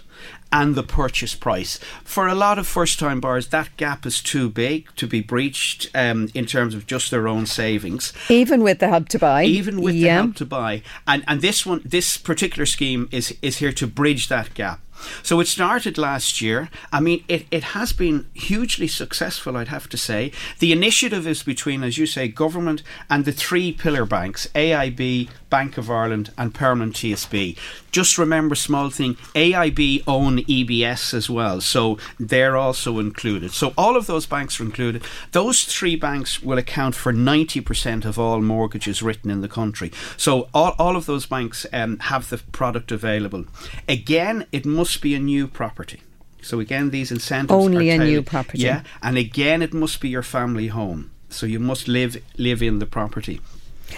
And 0.52 0.74
the 0.74 0.82
purchase 0.84 1.36
price. 1.36 1.80
For 2.04 2.28
a 2.28 2.34
lot 2.34 2.58
of 2.58 2.66
first 2.66 2.98
time 2.98 3.20
buyers, 3.22 3.50
that 3.50 3.70
gap 3.78 4.04
is 4.06 4.20
too 4.20 4.50
big 4.50 4.88
to 4.96 5.06
be 5.06 5.22
breached 5.22 5.92
um, 5.94 6.30
in 6.34 6.48
terms 6.48 6.74
of 6.74 6.88
just 6.88 7.12
their 7.12 7.28
own 7.28 7.46
savings 7.46 8.14
Even 8.30 8.64
with 8.64 8.80
the 8.80 8.88
help 8.88 9.10
to 9.10 9.20
buy. 9.20 9.44
even 9.44 9.80
with 9.80 9.94
the 9.94 10.00
yeah. 10.00 10.16
help 10.24 10.36
to 10.38 10.46
buy. 10.46 10.82
And 11.06 11.24
and 11.28 11.42
this 11.42 11.66
one, 11.68 11.82
this 11.86 12.18
particular 12.18 12.66
scheme 12.66 13.08
is 13.12 13.36
is 13.44 13.58
here 13.58 13.72
to 13.74 13.86
bridge 13.86 14.28
that 14.30 14.54
gap. 14.56 14.80
So 15.24 15.40
it 15.40 15.48
started 15.48 15.98
last 15.98 16.42
year. 16.42 16.70
I 16.92 17.00
mean, 17.00 17.24
it, 17.30 17.46
it 17.52 17.64
has 17.64 17.94
been 17.94 18.26
hugely 18.34 18.88
successful, 18.88 19.56
I'd 19.56 19.70
have 19.70 19.88
to 19.90 19.98
say. 19.98 20.32
The 20.60 20.74
initiative 20.74 21.26
is 21.26 21.42
between, 21.42 21.84
as 21.84 21.98
you 21.98 22.06
say, 22.06 22.28
government 22.28 22.84
and 23.10 23.24
the 23.24 23.32
three 23.32 23.72
pillar 23.72 24.06
banks 24.06 24.50
AIB, 24.56 25.30
Bank 25.50 25.78
of 25.78 25.90
Ireland, 25.90 26.32
and 26.38 26.54
Permanent 26.54 26.96
TSB. 26.96 27.58
Just 27.92 28.18
remember, 28.18 28.56
small 28.56 28.90
thing 28.90 29.16
AIB 29.36 30.04
own 30.08 30.40
EBS 30.40 31.14
as 31.14 31.30
well, 31.30 31.62
so 31.62 31.98
they're 32.20 32.58
also 32.58 33.00
included. 33.00 33.52
So 33.52 33.74
all 33.78 33.98
of 33.98 34.06
those 34.08 34.26
banks 34.26 34.60
are 34.60 34.64
included. 34.64 35.04
Those 35.32 35.64
three 35.64 35.96
banks 35.96 36.42
will 36.42 36.58
account 36.58 36.96
for 36.96 37.14
90% 37.14 38.06
of 38.06 38.20
all 38.20 38.42
mortgages 38.42 39.02
written 39.02 39.32
in 39.32 39.42
the 39.42 39.48
country. 39.48 39.92
So 40.18 40.50
all, 40.54 40.76
all 40.78 40.96
of 40.96 41.06
those 41.06 41.26
banks 41.26 41.66
um, 41.74 42.00
have 42.00 42.30
the 42.30 42.38
product 42.38 42.92
available. 42.92 43.46
Again, 43.88 44.46
it 44.52 44.66
must 44.66 45.02
be 45.02 45.16
a 45.16 45.20
new 45.20 45.48
property. 45.48 46.02
So 46.42 46.60
again, 46.60 46.90
these 46.90 47.12
incentives 47.12 47.52
Only 47.52 47.90
a 47.90 47.98
new 47.98 48.22
property. 48.22 48.60
Yeah, 48.60 48.84
and 49.02 49.18
again, 49.18 49.62
it 49.62 49.74
must 49.74 50.00
be 50.00 50.10
your 50.10 50.24
family 50.24 50.68
home. 50.68 51.12
So 51.30 51.46
you 51.46 51.60
must 51.60 51.88
live 51.88 52.18
live 52.38 52.64
in 52.64 52.80
the 52.80 52.86
property. 52.86 53.40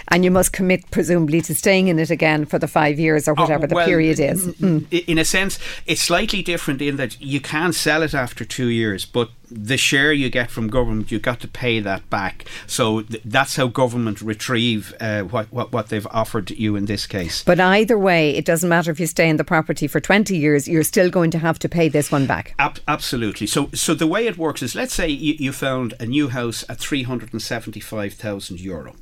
And 0.09 0.23
you 0.23 0.31
must 0.31 0.53
commit, 0.53 0.89
presumably, 0.91 1.41
to 1.41 1.55
staying 1.55 1.87
in 1.87 1.99
it 1.99 2.09
again 2.09 2.45
for 2.45 2.59
the 2.59 2.67
five 2.67 2.99
years 2.99 3.27
or 3.27 3.33
whatever 3.33 3.65
Oh, 3.65 3.67
the 3.67 3.85
period 3.85 4.19
is. 4.19 4.47
Mm. 4.55 5.05
In 5.07 5.17
a 5.17 5.25
sense, 5.25 5.59
it's 5.85 6.01
slightly 6.01 6.41
different 6.41 6.81
in 6.81 6.97
that 6.97 7.19
you 7.21 7.39
can 7.39 7.73
sell 7.73 8.03
it 8.03 8.13
after 8.13 8.45
two 8.45 8.67
years, 8.67 9.05
but 9.05 9.29
the 9.51 9.77
share 9.77 10.13
you 10.13 10.29
get 10.29 10.49
from 10.49 10.69
government, 10.69 11.11
you've 11.11 11.21
got 11.21 11.39
to 11.41 11.47
pay 11.47 11.79
that 11.81 12.09
back. 12.09 12.45
So 12.67 13.01
th- 13.01 13.21
that's 13.25 13.57
how 13.57 13.67
government 13.67 14.21
retrieve 14.21 14.93
uh, 14.99 15.21
what, 15.23 15.51
what 15.51 15.71
what 15.71 15.89
they've 15.89 16.07
offered 16.11 16.51
you 16.51 16.75
in 16.75 16.85
this 16.85 17.05
case. 17.05 17.43
But 17.43 17.59
either 17.59 17.97
way, 17.97 18.31
it 18.35 18.45
doesn't 18.45 18.69
matter 18.69 18.91
if 18.91 18.99
you 18.99 19.07
stay 19.07 19.29
in 19.29 19.37
the 19.37 19.43
property 19.43 19.87
for 19.87 19.99
20 19.99 20.37
years, 20.37 20.67
you're 20.67 20.83
still 20.83 21.09
going 21.09 21.31
to 21.31 21.39
have 21.39 21.59
to 21.59 21.69
pay 21.69 21.89
this 21.89 22.11
one 22.11 22.25
back. 22.25 22.55
Ab- 22.57 22.79
absolutely. 22.87 23.47
So, 23.47 23.69
so 23.73 23.93
the 23.93 24.07
way 24.07 24.25
it 24.25 24.37
works 24.37 24.61
is, 24.61 24.75
let's 24.75 24.93
say 24.93 25.09
you, 25.09 25.35
you 25.37 25.51
found 25.51 25.93
a 25.99 26.05
new 26.05 26.29
house 26.29 26.63
at 26.69 26.79
three 26.79 27.03
hundred 27.03 27.33
and 27.33 27.41
seventy-five 27.41 28.13
thousand 28.13 28.61
euro. 28.61 28.95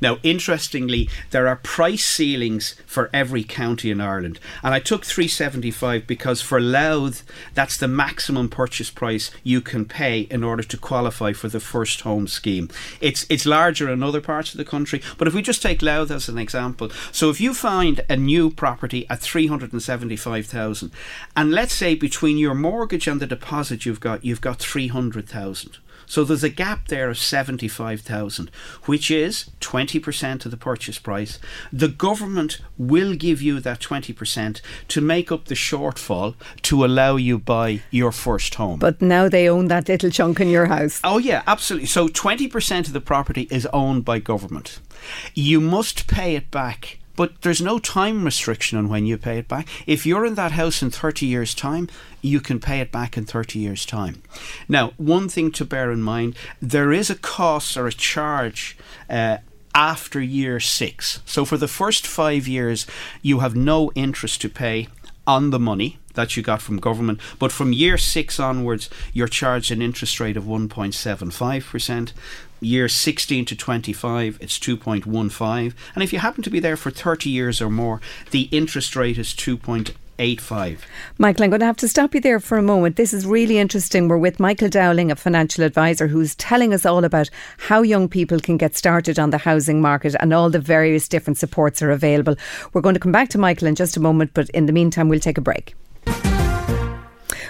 Now, 0.00 0.18
interestingly, 0.22 1.08
there 1.30 1.48
are 1.48 1.56
price 1.56 2.04
ceilings 2.04 2.76
for 2.86 3.10
every 3.12 3.42
county 3.42 3.90
in 3.90 4.00
Ireland, 4.00 4.38
and 4.62 4.72
I 4.72 4.80
took 4.80 5.04
three 5.04 5.28
seventy-five 5.28 6.06
because 6.06 6.40
for 6.40 6.60
Louth, 6.60 7.24
that's 7.54 7.76
the 7.76 7.88
maximum 7.88 8.48
purchase 8.48 8.90
price 8.90 9.30
you 9.42 9.60
can 9.60 9.84
pay 9.84 9.95
in 10.30 10.44
order 10.44 10.62
to 10.62 10.76
qualify 10.76 11.32
for 11.32 11.48
the 11.48 11.60
first 11.60 12.02
home 12.02 12.28
scheme. 12.28 12.68
It's 13.00 13.26
it's 13.28 13.46
larger 13.46 13.90
in 13.90 14.02
other 14.02 14.20
parts 14.20 14.52
of 14.52 14.58
the 14.58 14.64
country, 14.64 15.00
but 15.18 15.26
if 15.26 15.34
we 15.34 15.42
just 15.42 15.62
take 15.62 15.82
Louth 15.82 16.10
as 16.10 16.28
an 16.28 16.38
example, 16.38 16.90
so 17.12 17.30
if 17.30 17.40
you 17.40 17.54
find 17.54 18.04
a 18.08 18.16
new 18.16 18.50
property 18.50 19.06
at 19.08 19.20
three 19.20 19.46
hundred 19.46 19.72
and 19.72 19.82
seventy-five 19.82 20.46
thousand, 20.46 20.90
and 21.36 21.50
let's 21.50 21.74
say 21.74 21.94
between 21.94 22.38
your 22.38 22.54
mortgage 22.54 23.08
and 23.08 23.20
the 23.20 23.26
deposit 23.26 23.86
you've 23.86 24.00
got, 24.00 24.24
you've 24.24 24.40
got 24.40 24.58
three 24.58 24.88
hundred 24.88 25.28
thousand. 25.28 25.78
So 26.06 26.24
there's 26.24 26.44
a 26.44 26.48
gap 26.48 26.88
there 26.88 27.10
of 27.10 27.18
75,000, 27.18 28.50
which 28.84 29.10
is 29.10 29.50
20% 29.60 30.44
of 30.44 30.50
the 30.50 30.56
purchase 30.56 30.98
price. 30.98 31.38
The 31.72 31.88
government 31.88 32.58
will 32.78 33.14
give 33.14 33.42
you 33.42 33.60
that 33.60 33.80
20% 33.80 34.60
to 34.88 35.00
make 35.00 35.32
up 35.32 35.46
the 35.46 35.54
shortfall 35.54 36.34
to 36.62 36.84
allow 36.84 37.16
you 37.16 37.38
buy 37.38 37.82
your 37.90 38.12
first 38.12 38.54
home. 38.54 38.78
But 38.78 39.02
now 39.02 39.28
they 39.28 39.48
own 39.48 39.68
that 39.68 39.88
little 39.88 40.10
chunk 40.10 40.40
in 40.40 40.48
your 40.48 40.66
house. 40.66 41.00
Oh, 41.02 41.18
yeah, 41.18 41.42
absolutely. 41.46 41.86
So 41.86 42.08
20% 42.08 42.86
of 42.86 42.92
the 42.92 43.00
property 43.00 43.48
is 43.50 43.66
owned 43.66 44.04
by 44.04 44.18
government. 44.18 44.80
You 45.34 45.60
must 45.60 46.06
pay 46.06 46.36
it 46.36 46.50
back. 46.50 46.98
But 47.16 47.40
there's 47.42 47.62
no 47.62 47.78
time 47.78 48.24
restriction 48.24 48.78
on 48.78 48.88
when 48.88 49.06
you 49.06 49.16
pay 49.16 49.38
it 49.38 49.48
back. 49.48 49.68
If 49.86 50.06
you're 50.06 50.26
in 50.26 50.34
that 50.34 50.52
house 50.52 50.82
in 50.82 50.90
30 50.90 51.26
years' 51.26 51.54
time, 51.54 51.88
you 52.20 52.40
can 52.40 52.60
pay 52.60 52.80
it 52.80 52.92
back 52.92 53.16
in 53.16 53.24
30 53.24 53.58
years' 53.58 53.86
time. 53.86 54.22
Now, 54.68 54.92
one 54.96 55.28
thing 55.28 55.50
to 55.52 55.64
bear 55.64 55.90
in 55.90 56.02
mind 56.02 56.36
there 56.60 56.92
is 56.92 57.10
a 57.10 57.16
cost 57.16 57.76
or 57.76 57.86
a 57.86 57.92
charge. 57.92 58.76
Uh, 59.08 59.38
after 59.74 60.22
year 60.22 60.58
six. 60.58 61.20
So, 61.26 61.44
for 61.44 61.58
the 61.58 61.68
first 61.68 62.06
five 62.06 62.48
years, 62.48 62.86
you 63.20 63.40
have 63.40 63.54
no 63.54 63.92
interest 63.94 64.40
to 64.40 64.48
pay 64.48 64.88
on 65.26 65.50
the 65.50 65.58
money 65.58 65.98
that 66.14 66.36
you 66.36 66.42
got 66.42 66.62
from 66.62 66.78
government. 66.78 67.20
But 67.38 67.52
from 67.52 67.72
year 67.72 67.96
six 67.96 68.40
onwards, 68.40 68.90
you're 69.12 69.28
charged 69.28 69.70
an 69.70 69.82
interest 69.82 70.18
rate 70.18 70.36
of 70.36 70.44
1.75%. 70.44 72.12
Year 72.60 72.88
16 72.88 73.44
to 73.46 73.56
25, 73.56 74.38
it's 74.40 74.58
2.15. 74.58 75.74
And 75.94 76.02
if 76.02 76.12
you 76.12 76.18
happen 76.20 76.42
to 76.42 76.50
be 76.50 76.58
there 76.58 76.76
for 76.76 76.90
30 76.90 77.28
years 77.28 77.60
or 77.60 77.70
more, 77.70 78.00
the 78.30 78.48
interest 78.50 78.96
rate 78.96 79.18
is 79.18 79.34
2.85. 79.34 80.78
Michael, 81.18 81.44
I'm 81.44 81.50
going 81.50 81.60
to 81.60 81.66
have 81.66 81.76
to 81.76 81.88
stop 81.88 82.14
you 82.14 82.20
there 82.20 82.40
for 82.40 82.56
a 82.56 82.62
moment. 82.62 82.96
This 82.96 83.12
is 83.12 83.26
really 83.26 83.58
interesting. 83.58 84.08
We're 84.08 84.16
with 84.16 84.40
Michael 84.40 84.70
Dowling, 84.70 85.10
a 85.10 85.16
financial 85.16 85.64
advisor, 85.64 86.06
who's 86.06 86.34
telling 86.36 86.72
us 86.72 86.86
all 86.86 87.04
about 87.04 87.28
how 87.58 87.82
young 87.82 88.08
people 88.08 88.40
can 88.40 88.56
get 88.56 88.74
started 88.74 89.18
on 89.18 89.30
the 89.30 89.38
housing 89.38 89.82
market 89.82 90.16
and 90.18 90.32
all 90.32 90.48
the 90.48 90.58
various 90.58 91.08
different 91.08 91.36
supports 91.36 91.82
are 91.82 91.90
available. 91.90 92.36
We're 92.72 92.80
going 92.80 92.94
to 92.94 93.00
come 93.00 93.12
back 93.12 93.28
to 93.30 93.38
Michael 93.38 93.68
in 93.68 93.74
just 93.74 93.98
a 93.98 94.00
moment, 94.00 94.30
but 94.32 94.48
in 94.50 94.64
the 94.64 94.72
meantime, 94.72 95.10
we'll 95.10 95.20
take 95.20 95.38
a 95.38 95.42
break. 95.42 95.74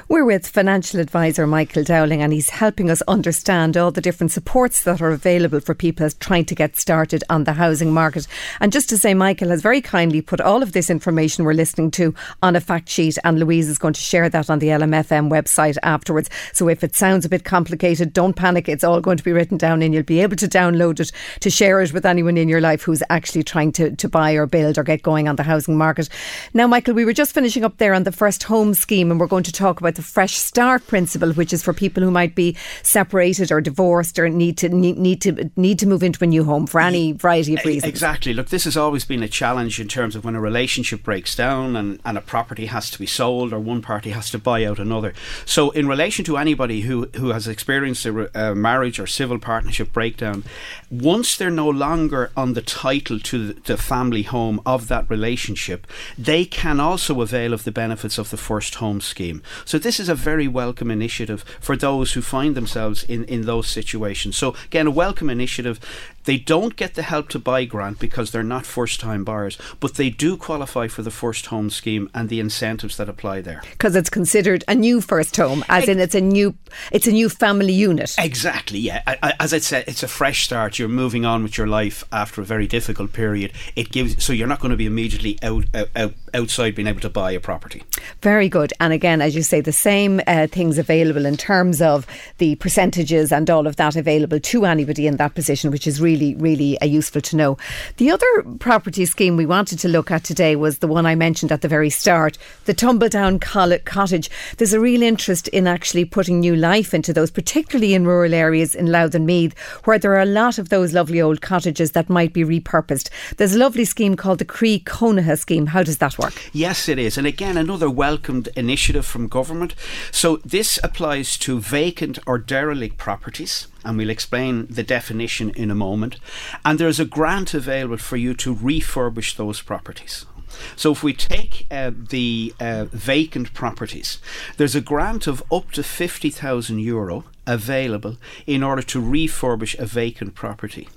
We're 0.08 0.24
with 0.24 0.46
financial 0.46 1.00
advisor 1.00 1.48
Michael 1.48 1.82
Dowling, 1.82 2.22
and 2.22 2.32
he's 2.32 2.48
helping 2.48 2.90
us 2.90 3.02
understand 3.08 3.76
all 3.76 3.90
the 3.90 4.00
different 4.00 4.30
supports 4.30 4.84
that 4.84 5.02
are 5.02 5.10
available 5.10 5.58
for 5.58 5.74
people 5.74 6.08
trying 6.20 6.44
to 6.44 6.54
get 6.54 6.76
started 6.76 7.24
on 7.28 7.42
the 7.42 7.54
housing 7.54 7.92
market. 7.92 8.28
And 8.60 8.72
just 8.72 8.88
to 8.90 8.98
say, 8.98 9.14
Michael 9.14 9.48
has 9.48 9.62
very 9.62 9.80
kindly 9.80 10.22
put 10.22 10.40
all 10.40 10.62
of 10.62 10.74
this 10.74 10.90
information 10.90 11.44
we're 11.44 11.54
listening 11.54 11.90
to 11.92 12.14
on 12.40 12.54
a 12.54 12.60
fact 12.60 12.88
sheet, 12.88 13.18
and 13.24 13.40
Louise 13.40 13.68
is 13.68 13.78
going 13.78 13.94
to 13.94 14.00
share 14.00 14.28
that 14.28 14.48
on 14.48 14.60
the 14.60 14.68
LMFM 14.68 15.28
website 15.28 15.76
afterwards. 15.82 16.30
So 16.52 16.68
if 16.68 16.84
it 16.84 16.94
sounds 16.94 17.24
a 17.24 17.28
bit 17.28 17.42
complicated, 17.42 18.12
don't 18.12 18.36
panic. 18.36 18.68
It's 18.68 18.84
all 18.84 19.00
going 19.00 19.16
to 19.16 19.24
be 19.24 19.32
written 19.32 19.58
down, 19.58 19.82
and 19.82 19.92
you'll 19.92 20.04
be 20.04 20.20
able 20.20 20.36
to 20.36 20.46
download 20.46 21.00
it 21.00 21.10
to 21.40 21.50
share 21.50 21.82
it 21.82 21.92
with 21.92 22.06
anyone 22.06 22.36
in 22.36 22.48
your 22.48 22.60
life 22.60 22.82
who's 22.82 23.02
actually 23.10 23.42
trying 23.42 23.72
to, 23.72 23.96
to 23.96 24.08
buy 24.08 24.34
or 24.34 24.46
build 24.46 24.78
or 24.78 24.84
get 24.84 25.02
going 25.02 25.26
on 25.26 25.34
the 25.34 25.42
housing 25.42 25.76
market. 25.76 26.08
Now, 26.54 26.68
Michael, 26.68 26.94
we 26.94 27.04
were 27.04 27.12
just 27.12 27.34
finishing 27.34 27.64
up 27.64 27.78
there 27.78 27.92
on 27.92 28.04
the 28.04 28.12
first 28.12 28.44
home 28.44 28.72
scheme, 28.72 29.10
and 29.10 29.18
we're 29.18 29.26
going 29.26 29.42
to 29.42 29.52
talk 29.52 29.80
about 29.80 29.95
the 29.96 30.02
Fresh 30.02 30.36
Start 30.36 30.86
principle, 30.86 31.32
which 31.32 31.52
is 31.52 31.62
for 31.62 31.72
people 31.72 32.02
who 32.02 32.10
might 32.10 32.34
be 32.34 32.56
separated 32.82 33.50
or 33.50 33.60
divorced 33.60 34.18
or 34.18 34.28
need 34.28 34.58
to 34.58 34.68
need, 34.68 34.98
need 34.98 35.20
to 35.22 35.50
need 35.56 35.78
to 35.78 35.86
move 35.86 36.02
into 36.02 36.22
a 36.22 36.26
new 36.26 36.44
home 36.44 36.66
for 36.66 36.80
any 36.80 37.12
variety 37.12 37.54
of 37.54 37.64
reasons. 37.64 37.88
Exactly. 37.88 38.32
Look, 38.32 38.48
this 38.48 38.64
has 38.64 38.76
always 38.76 39.04
been 39.04 39.22
a 39.22 39.28
challenge 39.28 39.80
in 39.80 39.88
terms 39.88 40.14
of 40.14 40.24
when 40.24 40.34
a 40.34 40.40
relationship 40.40 41.02
breaks 41.02 41.34
down 41.34 41.76
and, 41.76 42.00
and 42.04 42.16
a 42.16 42.20
property 42.20 42.66
has 42.66 42.90
to 42.90 42.98
be 42.98 43.06
sold 43.06 43.52
or 43.52 43.58
one 43.58 43.82
party 43.82 44.10
has 44.10 44.30
to 44.30 44.38
buy 44.38 44.64
out 44.64 44.78
another. 44.78 45.14
So, 45.44 45.70
in 45.70 45.88
relation 45.88 46.24
to 46.26 46.36
anybody 46.36 46.82
who, 46.82 47.06
who 47.16 47.30
has 47.30 47.48
experienced 47.48 48.06
a, 48.06 48.50
a 48.50 48.54
marriage 48.54 48.98
or 48.98 49.06
civil 49.06 49.38
partnership 49.38 49.92
breakdown, 49.92 50.44
once 50.90 51.36
they're 51.36 51.50
no 51.50 51.68
longer 51.68 52.30
on 52.36 52.54
the 52.54 52.62
title 52.62 53.18
to 53.20 53.48
the, 53.48 53.60
the 53.60 53.76
family 53.76 54.22
home 54.22 54.60
of 54.66 54.88
that 54.88 55.08
relationship, 55.08 55.86
they 56.18 56.44
can 56.44 56.80
also 56.80 57.20
avail 57.20 57.52
of 57.52 57.64
the 57.64 57.72
benefits 57.72 58.18
of 58.18 58.30
the 58.30 58.36
first 58.36 58.76
home 58.76 59.00
scheme. 59.00 59.42
So, 59.64 59.78
this 59.86 60.00
is 60.00 60.08
a 60.08 60.16
very 60.16 60.48
welcome 60.48 60.90
initiative 60.90 61.44
for 61.60 61.76
those 61.76 62.14
who 62.14 62.20
find 62.20 62.56
themselves 62.56 63.04
in, 63.04 63.22
in 63.26 63.42
those 63.42 63.68
situations. 63.68 64.36
So, 64.36 64.56
again, 64.64 64.88
a 64.88 64.90
welcome 64.90 65.30
initiative. 65.30 65.78
They 66.26 66.36
don't 66.36 66.76
get 66.76 66.94
the 66.94 67.02
help 67.02 67.28
to 67.30 67.38
buy 67.38 67.64
grant 67.64 67.98
because 67.98 68.30
they're 68.30 68.42
not 68.42 68.66
first 68.66 69.00
time 69.00 69.24
buyers, 69.24 69.56
but 69.80 69.94
they 69.94 70.10
do 70.10 70.36
qualify 70.36 70.88
for 70.88 71.02
the 71.02 71.10
first 71.10 71.46
home 71.46 71.70
scheme 71.70 72.10
and 72.14 72.28
the 72.28 72.40
incentives 72.40 72.96
that 72.98 73.08
apply 73.08 73.40
there. 73.40 73.62
Because 73.70 73.96
it's 73.96 74.10
considered 74.10 74.64
a 74.68 74.74
new 74.74 75.00
first 75.00 75.36
home, 75.36 75.64
as 75.68 75.88
in 75.88 75.98
it's 76.00 76.14
a 76.14 76.20
new 76.20 76.54
it's 76.92 77.06
a 77.06 77.12
new 77.12 77.28
family 77.28 77.72
unit. 77.72 78.14
Exactly, 78.18 78.80
yeah. 78.80 79.02
As 79.40 79.54
I 79.54 79.58
said, 79.58 79.84
it's 79.86 80.02
a 80.02 80.08
fresh 80.08 80.44
start. 80.44 80.78
You're 80.78 80.88
moving 80.88 81.24
on 81.24 81.42
with 81.42 81.56
your 81.56 81.68
life 81.68 82.04
after 82.12 82.40
a 82.40 82.44
very 82.44 82.66
difficult 82.66 83.12
period. 83.12 83.52
It 83.76 83.92
gives 83.92 84.22
so 84.22 84.32
you're 84.32 84.48
not 84.48 84.60
going 84.60 84.72
to 84.72 84.76
be 84.76 84.86
immediately 84.86 85.38
out, 85.42 85.64
out, 85.74 85.88
out 85.94 86.14
outside 86.34 86.74
being 86.74 86.88
able 86.88 87.00
to 87.00 87.08
buy 87.08 87.30
a 87.30 87.40
property. 87.40 87.82
Very 88.20 88.48
good. 88.48 88.72
And 88.80 88.92
again, 88.92 89.20
as 89.20 89.36
you 89.36 89.42
say, 89.42 89.60
the 89.60 89.72
same 89.72 90.20
uh, 90.26 90.48
things 90.48 90.76
available 90.76 91.24
in 91.24 91.36
terms 91.36 91.80
of 91.80 92.06
the 92.38 92.56
percentages 92.56 93.32
and 93.32 93.48
all 93.48 93.66
of 93.66 93.76
that 93.76 93.96
available 93.96 94.40
to 94.40 94.64
anybody 94.66 95.06
in 95.06 95.16
that 95.16 95.34
position, 95.34 95.70
which 95.70 95.86
is 95.86 96.00
really, 96.00 96.15
really 96.16 96.34
really 96.56 96.80
uh, 96.80 96.86
useful 96.86 97.20
to 97.20 97.36
know. 97.36 97.58
The 97.96 98.10
other 98.10 98.26
property 98.58 99.04
scheme 99.04 99.36
we 99.36 99.46
wanted 99.46 99.78
to 99.80 99.88
look 99.88 100.10
at 100.10 100.24
today 100.24 100.56
was 100.56 100.78
the 100.78 100.86
one 100.86 101.06
I 101.06 101.14
mentioned 101.14 101.52
at 101.52 101.60
the 101.60 101.68
very 101.68 101.90
start, 101.90 102.38
the 102.64 102.74
Tumbledown 102.74 103.40
Cottage. 103.40 104.30
There's 104.56 104.72
a 104.72 104.80
real 104.80 105.02
interest 105.02 105.48
in 105.48 105.66
actually 105.66 106.04
putting 106.04 106.40
new 106.40 106.56
life 106.56 106.94
into 106.94 107.12
those, 107.12 107.30
particularly 107.30 107.94
in 107.94 108.06
rural 108.06 108.34
areas 108.34 108.74
in 108.74 108.86
Louth 108.86 109.14
and 109.14 109.26
Meath, 109.26 109.58
where 109.84 109.98
there 109.98 110.12
are 110.12 110.22
a 110.22 110.26
lot 110.26 110.58
of 110.58 110.68
those 110.68 110.92
lovely 110.92 111.20
old 111.20 111.40
cottages 111.40 111.92
that 111.92 112.08
might 112.08 112.32
be 112.32 112.44
repurposed. 112.44 113.10
There's 113.36 113.54
a 113.54 113.58
lovely 113.58 113.84
scheme 113.84 114.16
called 114.16 114.38
the 114.38 114.44
Croí 114.44 114.82
Cónaithe 114.84 115.38
scheme. 115.38 115.66
How 115.66 115.82
does 115.82 115.98
that 115.98 116.18
work? 116.18 116.34
Yes, 116.52 116.88
it 116.88 116.98
is. 116.98 117.18
And 117.18 117.26
again, 117.26 117.56
another 117.56 117.90
welcomed 117.90 118.48
initiative 118.56 119.06
from 119.06 119.28
government. 119.28 119.74
So 120.10 120.38
this 120.38 120.78
applies 120.82 121.36
to 121.38 121.60
vacant 121.60 122.18
or 122.26 122.38
derelict 122.38 122.96
properties 122.96 123.66
and 123.86 123.96
we'll 123.96 124.10
explain 124.10 124.66
the 124.68 124.82
definition 124.82 125.50
in 125.50 125.70
a 125.70 125.74
moment. 125.74 126.16
And 126.64 126.78
there's 126.78 127.00
a 127.00 127.04
grant 127.04 127.54
available 127.54 127.96
for 127.96 128.16
you 128.16 128.34
to 128.34 128.54
refurbish 128.54 129.36
those 129.36 129.62
properties. 129.62 130.26
So 130.74 130.92
if 130.92 131.02
we 131.02 131.12
take 131.12 131.66
uh, 131.70 131.92
the 131.94 132.54
uh, 132.60 132.86
vacant 132.86 133.52
properties, 133.54 134.18
there's 134.56 134.74
a 134.74 134.80
grant 134.80 135.26
of 135.26 135.42
up 135.52 135.70
to 135.72 135.82
50,000 135.82 136.78
euro 136.78 137.24
available 137.46 138.16
in 138.46 138.62
order 138.62 138.82
to 138.82 139.00
refurbish 139.00 139.78
a 139.78 139.86
vacant 139.86 140.34
property. 140.34 140.88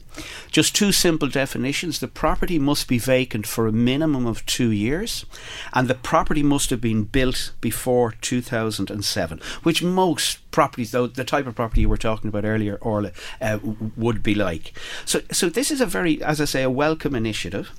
Just 0.52 0.76
two 0.76 0.92
simple 0.92 1.28
definitions. 1.28 2.00
The 2.00 2.08
property 2.08 2.60
must 2.60 2.88
be 2.88 2.98
vacant 2.98 3.46
for 3.46 3.68
a 3.68 3.72
minimum 3.72 4.26
of 4.26 4.46
two 4.46 4.72
years, 4.72 5.26
and 5.74 5.88
the 5.88 5.96
property 5.96 6.44
must 6.44 6.70
have 6.70 6.82
been 6.82 7.04
built 7.04 7.52
before 7.62 8.14
2007, 8.22 9.40
which 9.64 9.84
most 9.84 10.40
properties, 10.52 10.92
though 10.92 11.08
the 11.08 11.24
type 11.24 11.48
of 11.48 11.56
property 11.56 11.82
you 11.82 11.90
were 11.90 11.98
talking 11.98 12.30
about 12.30 12.46
earlier, 12.46 12.78
Orla, 12.82 13.12
uh, 13.42 13.60
would 13.96 14.24
be 14.24 14.36
like. 14.36 14.74
So, 15.06 15.22
so 15.32 15.50
this 15.50 15.72
is 15.72 15.82
a 15.82 15.86
very, 15.86 16.22
as 16.24 16.42
I 16.42 16.46
say, 16.46 16.64
a 16.64 16.70
welcome 16.70 17.16
initiative. 17.16 17.72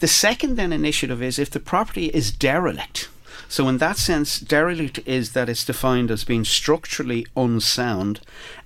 The 0.00 0.08
second 0.08 0.56
then 0.56 0.72
initiative 0.72 1.22
is 1.22 1.38
if 1.38 1.50
the 1.50 1.60
property 1.60 2.06
is 2.06 2.32
derelict. 2.32 3.08
So, 3.50 3.66
in 3.66 3.78
that 3.78 3.96
sense, 3.96 4.38
derelict 4.38 5.00
is 5.06 5.32
that 5.32 5.48
it's 5.48 5.64
defined 5.64 6.10
as 6.10 6.22
being 6.22 6.44
structurally 6.44 7.26
unsound 7.34 8.20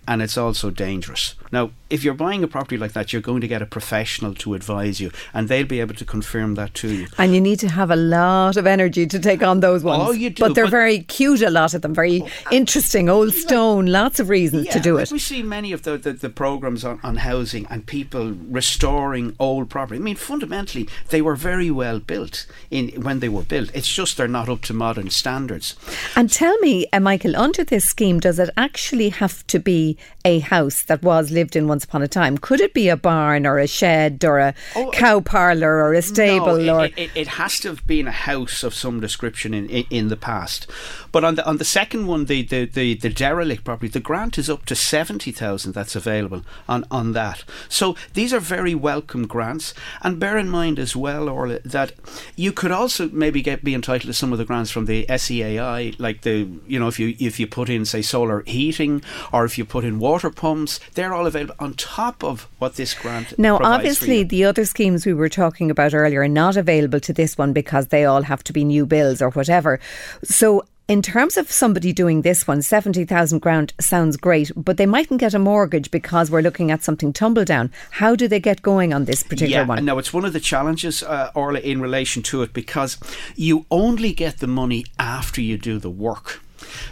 and 0.06 0.20
it's 0.20 0.36
also 0.36 0.70
dangerous. 0.70 1.34
Now, 1.52 1.70
if 1.90 2.02
you're 2.02 2.14
buying 2.14 2.42
a 2.42 2.48
property 2.48 2.78
like 2.78 2.92
that, 2.94 3.12
you're 3.12 3.22
going 3.22 3.42
to 3.42 3.48
get 3.48 3.60
a 3.60 3.66
professional 3.66 4.34
to 4.36 4.54
advise 4.54 5.00
you, 5.00 5.10
and 5.34 5.48
they'll 5.48 5.66
be 5.66 5.80
able 5.80 5.94
to 5.94 6.04
confirm 6.04 6.54
that 6.54 6.74
to 6.74 6.88
you. 6.88 7.06
And 7.18 7.34
you 7.34 7.40
need 7.40 7.58
to 7.60 7.68
have 7.68 7.90
a 7.90 7.96
lot 7.96 8.56
of 8.56 8.66
energy 8.66 9.06
to 9.06 9.18
take 9.18 9.42
on 9.42 9.60
those 9.60 9.84
ones. 9.84 10.02
Oh, 10.06 10.12
you 10.12 10.30
do. 10.30 10.42
But 10.42 10.54
they're 10.54 10.64
but 10.64 10.70
very 10.70 11.00
cute, 11.00 11.42
a 11.42 11.50
lot 11.50 11.74
of 11.74 11.82
them, 11.82 11.94
very 11.94 12.22
oh, 12.22 12.28
interesting, 12.50 13.08
old 13.08 13.34
stone, 13.34 13.86
lots 13.86 14.18
of 14.18 14.28
reasons 14.30 14.66
yeah, 14.66 14.72
to 14.72 14.80
do 14.80 14.96
like 14.96 15.08
it. 15.08 15.12
We 15.12 15.18
see 15.18 15.42
many 15.42 15.72
of 15.72 15.82
the, 15.82 15.98
the, 15.98 16.14
the 16.14 16.30
programs 16.30 16.84
on, 16.84 16.98
on 17.02 17.16
housing 17.16 17.66
and 17.68 17.86
people 17.86 18.32
restoring 18.48 19.36
old 19.38 19.68
property. 19.68 20.00
I 20.00 20.02
mean, 20.02 20.16
fundamentally, 20.16 20.88
they 21.10 21.20
were 21.20 21.36
very 21.36 21.70
well 21.70 22.00
built 22.00 22.46
in 22.70 22.88
when 23.02 23.20
they 23.20 23.28
were 23.28 23.42
built. 23.42 23.70
It's 23.74 23.92
just 23.92 24.16
they're 24.16 24.26
not 24.26 24.48
up 24.48 24.62
to 24.62 24.74
modern 24.74 25.10
standards. 25.10 25.76
And 26.16 26.30
tell 26.30 26.56
me, 26.58 26.86
uh, 26.92 27.00
Michael, 27.00 27.36
under 27.36 27.64
this 27.64 27.84
scheme, 27.84 28.20
does 28.20 28.38
it 28.38 28.48
actually 28.56 29.10
have 29.10 29.46
to 29.48 29.58
be 29.58 29.91
a 30.24 30.40
house 30.40 30.82
that 30.82 31.02
was 31.02 31.30
lived 31.30 31.56
in 31.56 31.68
once 31.68 31.84
upon 31.84 32.02
a 32.02 32.08
time? 32.08 32.38
Could 32.38 32.60
it 32.60 32.74
be 32.74 32.88
a 32.88 32.96
barn 32.96 33.46
or 33.46 33.58
a 33.58 33.66
shed 33.66 34.24
or 34.24 34.38
a 34.38 34.54
oh, 34.76 34.90
cow 34.92 35.20
parlour 35.20 35.82
or 35.82 35.94
a 35.94 36.02
stable? 36.02 36.58
No, 36.58 36.80
or 36.80 36.84
it, 36.86 36.94
it, 36.96 37.10
it, 37.14 37.26
has 37.28 37.58
to 37.60 37.68
have 37.68 37.86
been 37.86 38.06
a 38.06 38.12
house 38.12 38.62
of 38.62 38.74
some 38.74 39.00
description 39.00 39.54
in, 39.54 39.68
in, 39.68 39.84
in, 39.90 40.08
the 40.08 40.16
past. 40.16 40.70
But 41.10 41.24
on 41.24 41.36
the 41.36 41.46
on 41.46 41.58
the 41.58 41.64
second 41.64 42.06
one, 42.06 42.26
the, 42.26 42.42
the, 42.42 42.66
the, 42.66 42.94
the 42.94 43.08
derelict 43.08 43.64
property, 43.64 43.88
the 43.88 44.00
grant 44.00 44.38
is 44.38 44.50
up 44.50 44.64
to 44.66 44.74
seventy 44.74 45.32
thousand 45.32 45.72
that's 45.74 45.96
available 45.96 46.44
on, 46.68 46.84
on 46.90 47.12
that. 47.12 47.44
So 47.68 47.96
these 48.14 48.32
are 48.32 48.40
very 48.40 48.74
welcome 48.74 49.26
grants. 49.26 49.74
And 50.02 50.18
bear 50.18 50.38
in 50.38 50.48
mind 50.48 50.78
as 50.78 50.94
well, 50.94 51.28
Orla, 51.28 51.60
that 51.60 51.92
you 52.36 52.52
could 52.52 52.70
also 52.70 53.08
maybe 53.08 53.42
get 53.42 53.64
be 53.64 53.74
entitled 53.74 54.08
to 54.08 54.12
some 54.12 54.32
of 54.32 54.38
the 54.38 54.44
grants 54.44 54.70
from 54.70 54.86
the 54.86 55.06
SEAI, 55.08 55.98
like 55.98 56.22
the 56.22 56.48
you 56.66 56.78
know 56.78 56.88
if 56.88 56.98
you 56.98 57.16
if 57.18 57.38
you 57.38 57.46
put 57.46 57.68
in 57.68 57.84
say 57.84 58.02
solar 58.02 58.42
heating 58.46 59.02
or 59.32 59.44
if 59.44 59.58
you 59.58 59.64
put 59.64 59.81
in 59.82 59.98
water 59.98 60.30
pumps, 60.30 60.80
they're 60.94 61.14
all 61.14 61.26
available 61.26 61.54
on 61.58 61.74
top 61.74 62.22
of 62.22 62.48
what 62.58 62.76
this 62.76 62.94
grant. 62.94 63.38
Now, 63.38 63.58
obviously, 63.62 64.22
the 64.24 64.44
other 64.44 64.64
schemes 64.64 65.06
we 65.06 65.14
were 65.14 65.28
talking 65.28 65.70
about 65.70 65.94
earlier 65.94 66.22
are 66.22 66.28
not 66.28 66.56
available 66.56 67.00
to 67.00 67.12
this 67.12 67.38
one 67.38 67.52
because 67.52 67.88
they 67.88 68.04
all 68.04 68.22
have 68.22 68.44
to 68.44 68.52
be 68.52 68.64
new 68.64 68.86
bills 68.86 69.22
or 69.22 69.30
whatever. 69.30 69.80
So, 70.24 70.64
in 70.88 71.00
terms 71.00 71.36
of 71.36 71.50
somebody 71.50 71.92
doing 71.92 72.22
this 72.22 72.46
one, 72.46 72.60
70,000 72.60 73.38
grand 73.38 73.72
sounds 73.80 74.16
great, 74.16 74.50
but 74.56 74.76
they 74.76 74.84
mightn't 74.84 75.20
get 75.20 75.32
a 75.32 75.38
mortgage 75.38 75.90
because 75.90 76.30
we're 76.30 76.42
looking 76.42 76.70
at 76.70 76.82
something 76.82 77.12
tumble 77.12 77.44
down. 77.44 77.72
How 77.92 78.16
do 78.16 78.26
they 78.28 78.40
get 78.40 78.62
going 78.62 78.92
on 78.92 79.04
this 79.04 79.22
particular 79.22 79.62
yeah, 79.62 79.66
one? 79.66 79.84
No, 79.84 79.98
it's 79.98 80.12
one 80.12 80.24
of 80.24 80.32
the 80.32 80.40
challenges, 80.40 81.02
uh, 81.02 81.30
Orla, 81.34 81.60
in 81.60 81.80
relation 81.80 82.22
to 82.24 82.42
it 82.42 82.52
because 82.52 82.98
you 83.36 83.64
only 83.70 84.12
get 84.12 84.38
the 84.38 84.46
money 84.46 84.84
after 84.98 85.40
you 85.40 85.56
do 85.56 85.78
the 85.78 85.90
work. 85.90 86.42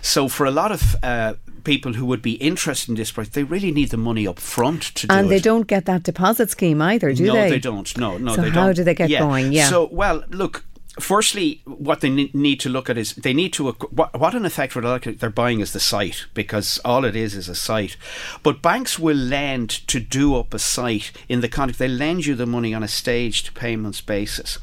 So 0.03 0.29
for 0.29 0.46
a 0.46 0.50
lot 0.50 0.72
of 0.72 0.96
uh, 1.03 1.35
people 1.61 1.94
who 1.94 2.07
would 2.07 2.23
be 2.23 2.35
interested 2.35 2.90
in 2.90 2.94
this 2.96 3.11
project, 3.11 3.35
they 3.35 3.44
really 3.44 3.70
need 3.70 3.90
the 3.90 3.96
money 3.96 4.27
up 4.27 4.38
front 4.38 4.83
to 4.83 5.07
do 5.07 5.14
and 5.14 5.27
it. 5.27 5.31
they 5.31 5.38
don't 5.38 5.66
get 5.66 5.87
that 5.87 6.03
deposit 6.03 6.51
scheme 6.51 6.81
either, 6.83 7.12
do 7.12 7.27
no, 7.27 7.33
they? 7.35 7.44
No, 7.44 7.51
they 7.51 7.59
don't. 7.59 7.99
No, 7.99 8.18
no, 8.18 8.35
so 8.35 8.42
they 8.42 8.51
how 8.51 8.66
don't. 8.66 8.77
do 8.77 8.85
they 8.85 8.94
get 8.94 9.11
yeah. 9.11 9.20
going? 9.20 9.53
Yeah. 9.53 9.68
So, 9.68 9.88
well, 9.92 10.25
look, 10.31 10.64
firstly, 10.99 11.62
what 11.64 12.01
they 12.01 12.11
need 12.11 12.61
to 12.61 12.68
look 12.68 12.90
at 12.90 12.99
is 12.99 13.14
they 13.14 13.33
need 13.33 13.53
to 13.55 13.73
what, 13.73 14.18
what 14.18 14.35
in 14.35 14.44
effect 14.44 14.75
what 14.75 15.03
they're 15.18 15.31
buying 15.31 15.61
is 15.61 15.73
the 15.73 15.81
site 15.81 16.27
because 16.35 16.81
all 16.85 17.05
it 17.05 17.16
is 17.16 17.35
is 17.35 17.49
a 17.49 17.55
site. 17.55 17.96
But 18.42 18.62
banks 18.62 18.99
will 18.99 19.16
lend 19.16 19.70
to 19.88 20.01
do 20.01 20.37
up 20.37 20.55
a 20.55 20.59
site 20.59 21.12
in 21.29 21.40
the 21.40 21.49
context 21.49 21.79
they 21.79 21.88
lend 21.88 22.27
you 22.27 22.35
the 22.35 22.46
money 22.46 22.75
on 22.75 22.83
a 22.83 22.88
staged 22.88 23.55
payments 23.55 24.01
basis. 24.01 24.59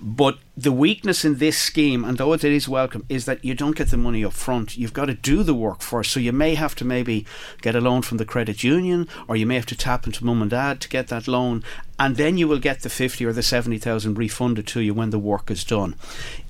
But 0.00 0.38
the 0.56 0.72
weakness 0.72 1.24
in 1.24 1.38
this 1.38 1.56
scheme, 1.56 2.04
and 2.04 2.18
though 2.18 2.32
it 2.32 2.44
is 2.44 2.68
welcome, 2.68 3.04
is 3.08 3.24
that 3.24 3.44
you 3.44 3.54
don't 3.54 3.76
get 3.76 3.90
the 3.90 3.96
money 3.96 4.24
up 4.24 4.32
front. 4.32 4.76
You've 4.76 4.92
got 4.92 5.06
to 5.06 5.14
do 5.14 5.42
the 5.42 5.54
work 5.54 5.80
first. 5.80 6.10
So 6.12 6.20
you 6.20 6.32
may 6.32 6.54
have 6.54 6.74
to 6.76 6.84
maybe 6.84 7.24
get 7.62 7.74
a 7.74 7.80
loan 7.80 8.02
from 8.02 8.18
the 8.18 8.24
credit 8.24 8.62
union, 8.62 9.08
or 9.28 9.36
you 9.36 9.46
may 9.46 9.54
have 9.54 9.66
to 9.66 9.76
tap 9.76 10.06
into 10.06 10.24
mum 10.24 10.42
and 10.42 10.50
dad 10.50 10.80
to 10.82 10.88
get 10.88 11.08
that 11.08 11.28
loan, 11.28 11.62
and 12.00 12.16
then 12.16 12.38
you 12.38 12.48
will 12.48 12.58
get 12.58 12.80
the 12.80 12.88
50 12.88 13.26
or 13.26 13.32
the 13.34 13.42
70,000 13.42 14.16
refunded 14.16 14.66
to 14.68 14.80
you 14.80 14.94
when 14.94 15.10
the 15.10 15.18
work 15.18 15.50
is 15.50 15.62
done. 15.64 15.94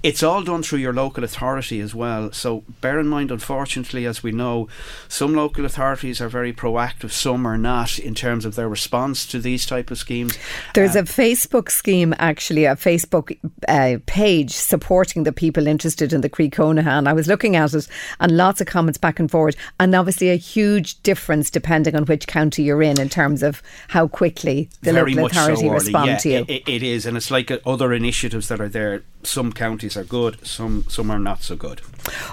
It's 0.00 0.22
all 0.22 0.44
done 0.44 0.62
through 0.62 0.78
your 0.78 0.92
local 0.92 1.24
authority 1.24 1.80
as 1.80 1.92
well. 1.92 2.30
So 2.30 2.62
bear 2.80 3.00
in 3.00 3.08
mind, 3.08 3.32
unfortunately, 3.32 4.06
as 4.06 4.22
we 4.22 4.30
know, 4.30 4.68
some 5.08 5.34
local 5.34 5.64
authorities 5.64 6.20
are 6.20 6.28
very 6.28 6.52
proactive, 6.52 7.10
some 7.10 7.46
are 7.46 7.58
not 7.58 7.98
in 7.98 8.14
terms 8.14 8.44
of 8.44 8.54
their 8.54 8.68
response 8.68 9.26
to 9.26 9.40
these 9.40 9.66
type 9.66 9.90
of 9.90 9.98
schemes. 9.98 10.38
There's 10.74 10.94
uh, 10.94 11.00
a 11.00 11.02
Facebook 11.02 11.68
scheme, 11.70 12.14
actually, 12.18 12.64
a 12.64 12.76
Facebook 12.76 13.36
uh, 13.66 13.98
page 14.00 14.52
supporting 14.52 15.24
the 15.24 15.32
people 15.32 15.66
interested 15.66 16.12
in 16.12 16.20
the 16.20 16.30
Croí 16.30 16.50
Cónaithe. 16.50 16.86
And 16.86 17.08
I 17.08 17.12
was 17.12 17.26
looking 17.26 17.56
at 17.56 17.74
it 17.74 17.88
and 18.18 18.36
lots 18.36 18.60
of 18.60 18.66
comments 18.66 18.98
back 18.98 19.18
and 19.18 19.30
forward. 19.30 19.56
And 19.78 19.94
obviously, 19.94 20.30
a 20.30 20.36
huge 20.36 21.02
difference 21.02 21.50
depending 21.50 21.94
on 21.94 22.04
which 22.04 22.26
county 22.26 22.62
you're 22.62 22.82
in 22.82 23.00
in 23.00 23.08
terms 23.08 23.42
of 23.42 23.62
how 23.88 24.08
quickly 24.08 24.68
the 24.82 24.92
local 24.92 25.26
authority 25.26 25.68
so, 25.68 25.72
respond 25.72 26.06
yeah, 26.06 26.16
to 26.18 26.28
you. 26.28 26.44
It, 26.48 26.68
it 26.68 26.82
is. 26.82 27.06
And 27.06 27.16
it's 27.16 27.30
like 27.30 27.50
other 27.64 27.92
initiatives 27.92 28.48
that 28.48 28.60
are 28.60 28.68
there. 28.68 29.02
Some 29.22 29.52
counties 29.52 29.98
are 29.98 30.04
good, 30.04 30.46
some, 30.46 30.86
some 30.88 31.10
are 31.10 31.18
not 31.18 31.42
so 31.42 31.54
good. 31.54 31.82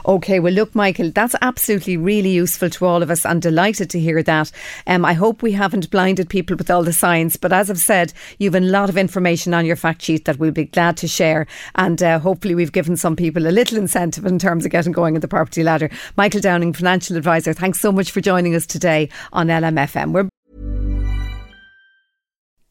Okay, 0.06 0.39
well, 0.39 0.53
look, 0.53 0.73
Michael, 0.73 1.12
that's 1.12 1.36
absolutely 1.41 1.97
really 1.97 2.30
useful 2.30 2.69
to 2.69 2.86
all 2.86 3.03
of 3.03 3.12
us. 3.12 3.25
I'm 3.25 3.41
delighted 3.41 3.89
to 3.89 3.99
hear 3.99 4.23
that. 4.23 4.51
Um, 4.86 5.03
I 5.03 5.12
hope 5.12 5.41
we 5.41 5.51
haven't 5.51 5.91
blinded 5.91 6.30
people 6.30 6.56
with 6.56 6.71
all 6.71 6.84
the 6.84 6.93
science, 6.93 7.36
but 7.36 7.51
as 7.51 7.69
I've 7.69 7.77
said, 7.77 8.13
you've 8.39 8.56
a 8.56 8.62
lot 8.62 8.89
of 8.89 8.97
information 8.97 9.53
on 9.53 9.65
your 9.65 9.75
fact 9.75 10.01
sheet 10.01 10.25
that 10.25 10.39
we'll 10.39 10.51
be 10.51 10.65
glad 10.65 10.97
to 10.97 11.08
share. 11.08 11.46
And 11.75 12.01
uh, 12.01 12.19
hopefully, 12.19 12.55
we've 12.55 12.71
given 12.71 12.97
some 12.97 13.15
people 13.15 13.47
a 13.47 13.49
little 13.49 13.77
incentive 13.77 14.25
in 14.25 14.39
terms 14.39 14.65
of 14.65 14.71
getting 14.71 14.91
going 14.91 15.15
in 15.15 15.21
the 15.21 15.27
property 15.27 15.63
ladder. 15.63 15.89
Michael 16.15 16.41
Dowling, 16.41 16.73
financial 16.73 17.17
advisor, 17.17 17.53
thanks 17.53 17.79
so 17.79 17.91
much 17.91 18.12
for 18.12 18.21
joining 18.21 18.55
us 18.55 18.65
today 18.65 19.10
on 19.33 19.47
LMFM. 19.47 20.12
We're 20.12 20.29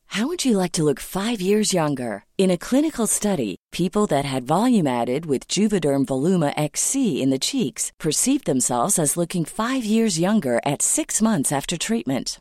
How 0.07 0.27
would 0.27 0.45
you 0.45 0.57
like 0.57 0.73
to 0.73 0.85
look 0.85 1.01
five 1.01 1.41
years 1.41 1.75
younger? 1.75 2.25
In 2.39 2.51
a 2.51 2.57
clinical 2.57 3.07
study, 3.07 3.57
people 3.73 4.07
that 4.07 4.25
had 4.25 4.47
volume 4.47 4.87
added 4.87 5.27
with 5.27 5.49
Juvederm 5.49 6.07
Voluma 6.07 6.55
XC 6.57 7.21
in 7.21 7.31
the 7.31 7.39
cheeks 7.39 7.93
perceived 7.99 8.47
themselves 8.47 8.99
as 8.99 9.17
looking 9.17 9.45
five 9.45 9.85
years 9.85 10.19
younger 10.19 10.61
at 10.65 10.81
six 10.81 11.21
months 11.21 11.53
after 11.53 11.77
treatment 11.77 12.41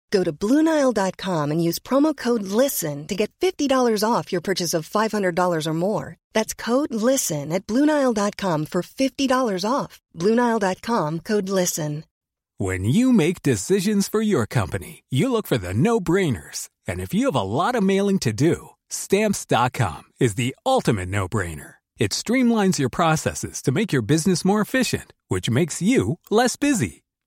Go 0.11 0.23
to 0.23 0.33
BlueNile.com 0.33 1.51
and 1.51 1.63
use 1.63 1.79
promo 1.79 2.15
code 2.15 2.43
LISTEN 2.43 3.07
to 3.07 3.15
get 3.15 3.31
$50 3.39 4.03
off 4.03 4.31
your 4.31 4.41
purchase 4.41 4.73
of 4.73 4.89
$500 4.89 5.67
or 5.67 5.73
more. 5.73 6.17
That's 6.33 6.53
code 6.53 6.93
LISTEN 6.93 7.51
at 7.51 7.65
BlueNile.com 7.65 8.65
for 8.65 8.81
$50 8.81 9.65
off. 9.69 10.01
BlueNile.com 10.17 11.19
code 11.19 11.49
LISTEN. 11.49 12.03
When 12.57 12.83
you 12.83 13.11
make 13.11 13.41
decisions 13.41 14.07
for 14.07 14.21
your 14.21 14.45
company, 14.45 15.03
you 15.09 15.31
look 15.31 15.47
for 15.47 15.57
the 15.57 15.73
no 15.73 15.99
brainers. 15.99 16.69
And 16.87 16.99
if 16.99 17.11
you 17.11 17.25
have 17.25 17.41
a 17.41 17.41
lot 17.41 17.73
of 17.73 17.83
mailing 17.83 18.19
to 18.19 18.31
do, 18.31 18.69
Stamps.com 18.91 20.03
is 20.19 20.35
the 20.35 20.55
ultimate 20.65 21.09
no 21.09 21.27
brainer. 21.27 21.75
It 21.97 22.11
streamlines 22.11 22.77
your 22.77 22.89
processes 22.89 23.61
to 23.63 23.71
make 23.71 23.93
your 23.93 24.01
business 24.01 24.45
more 24.45 24.61
efficient, 24.61 25.13
which 25.27 25.49
makes 25.49 25.81
you 25.81 26.19
less 26.29 26.55
busy. 26.55 27.03